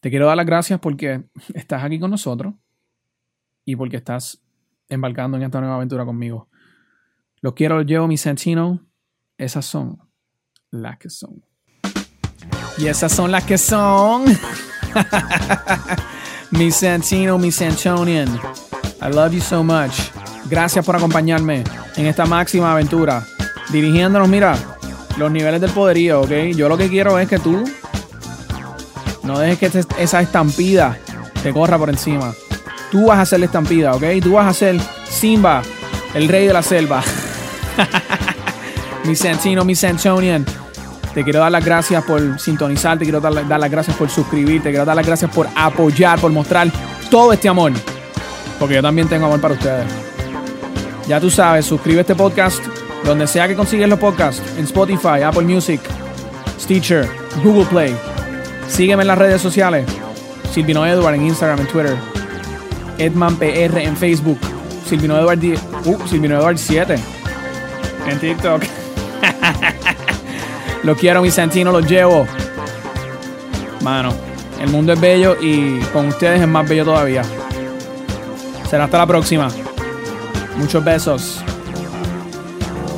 Te 0.00 0.10
quiero 0.10 0.26
dar 0.26 0.36
las 0.36 0.46
gracias 0.46 0.80
porque 0.80 1.24
estás 1.54 1.84
aquí 1.84 1.98
con 1.98 2.10
nosotros 2.10 2.54
y 3.64 3.76
porque 3.76 3.96
estás 3.96 4.42
embarcando 4.88 5.36
en 5.36 5.42
esta 5.42 5.60
nueva 5.60 5.76
aventura 5.76 6.04
conmigo. 6.04 6.48
Los 7.40 7.54
quiero, 7.54 7.76
los 7.76 7.86
llevo, 7.86 8.06
mis 8.06 8.22
Centino. 8.22 8.86
Esas 9.36 9.66
son 9.66 9.98
las 10.70 10.98
que 10.98 11.10
son. 11.10 11.44
Y 12.78 12.88
esas 12.88 13.12
son 13.12 13.30
las 13.30 13.44
que 13.44 13.58
son. 13.58 14.24
mi 16.50 16.70
Santino, 16.70 17.38
mi 17.38 17.50
Santonian. 17.50 18.28
I 19.02 19.12
love 19.12 19.32
you 19.32 19.40
so 19.40 19.62
much. 19.62 19.92
Gracias 20.48 20.84
por 20.84 20.96
acompañarme 20.96 21.64
en 21.96 22.06
esta 22.06 22.26
máxima 22.26 22.72
aventura. 22.72 23.24
Dirigiéndonos, 23.70 24.28
mira, 24.28 24.56
los 25.16 25.30
niveles 25.30 25.60
del 25.60 25.70
poderío, 25.70 26.20
¿ok? 26.20 26.30
Yo 26.54 26.68
lo 26.68 26.76
que 26.76 26.88
quiero 26.88 27.18
es 27.18 27.28
que 27.28 27.38
tú 27.38 27.64
no 29.22 29.38
dejes 29.38 29.58
que 29.58 29.78
este, 29.78 29.94
esa 29.98 30.20
estampida 30.20 30.98
te 31.42 31.52
corra 31.52 31.78
por 31.78 31.90
encima. 31.90 32.32
Tú 32.90 33.06
vas 33.06 33.18
a 33.18 33.26
ser 33.26 33.40
la 33.40 33.46
estampida, 33.46 33.94
¿ok? 33.94 34.04
Tú 34.22 34.34
vas 34.34 34.46
a 34.46 34.52
ser 34.52 34.80
Simba, 35.08 35.62
el 36.14 36.28
rey 36.28 36.46
de 36.46 36.52
la 36.52 36.62
selva. 36.62 37.02
mi 39.04 39.16
Santino, 39.16 39.64
mi 39.64 39.74
Santonian. 39.74 40.44
Te 41.16 41.24
quiero 41.24 41.40
dar 41.40 41.50
las 41.50 41.64
gracias 41.64 42.04
por 42.04 42.38
sintonizar, 42.38 42.98
te 42.98 43.04
quiero 43.06 43.20
dar, 43.20 43.32
las 43.32 43.70
gracias 43.70 43.96
por 43.96 44.10
suscribirte, 44.10 44.64
te 44.64 44.68
quiero 44.68 44.84
dar 44.84 44.94
las 44.94 45.06
gracias 45.06 45.30
por 45.30 45.48
apoyar, 45.56 46.20
por 46.20 46.30
mostrar 46.30 46.70
todo 47.10 47.32
este 47.32 47.48
amor. 47.48 47.72
Porque 48.58 48.74
yo 48.74 48.82
también 48.82 49.08
tengo 49.08 49.24
amor 49.24 49.40
para 49.40 49.54
ustedes. 49.54 49.86
Ya 51.08 51.18
tú 51.18 51.30
sabes, 51.30 51.64
suscribe 51.64 52.02
este 52.02 52.14
podcast 52.14 52.62
donde 53.02 53.26
sea 53.26 53.48
que 53.48 53.54
consigues 53.54 53.88
los 53.88 53.98
podcasts, 53.98 54.42
en 54.58 54.64
Spotify, 54.64 55.22
Apple 55.24 55.44
Music, 55.44 55.80
Stitcher, 56.60 57.08
Google 57.42 57.64
Play. 57.64 57.96
Sígueme 58.68 59.02
en 59.02 59.08
las 59.08 59.16
redes 59.16 59.40
sociales. 59.40 59.86
Silvino 60.52 60.84
Edward 60.84 61.14
en 61.14 61.28
Instagram, 61.28 61.60
en 61.60 61.66
Twitter. 61.68 61.96
Edman 62.98 63.36
PR 63.36 63.78
en 63.78 63.96
Facebook. 63.96 64.38
Silvino 64.86 65.16
Edward, 65.16 65.38
uh, 65.86 66.06
Silvino 66.06 66.36
Edward 66.36 66.58
7 66.58 66.94
en 68.06 68.20
TikTok. 68.20 68.75
Lo 70.86 70.94
quiero, 70.94 71.20
mi 71.20 71.32
Santino, 71.32 71.72
los 71.72 71.84
llevo. 71.84 72.28
Mano, 73.82 74.14
el 74.60 74.70
mundo 74.70 74.92
es 74.92 75.00
bello 75.00 75.36
y 75.42 75.80
con 75.92 76.06
ustedes 76.06 76.40
es 76.40 76.46
más 76.46 76.68
bello 76.68 76.84
todavía. 76.84 77.24
Será 78.70 78.84
hasta 78.84 78.98
la 78.98 79.06
próxima. 79.08 79.48
Muchos 80.56 80.84
besos. 80.84 81.42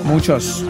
Muchos. 0.05 0.67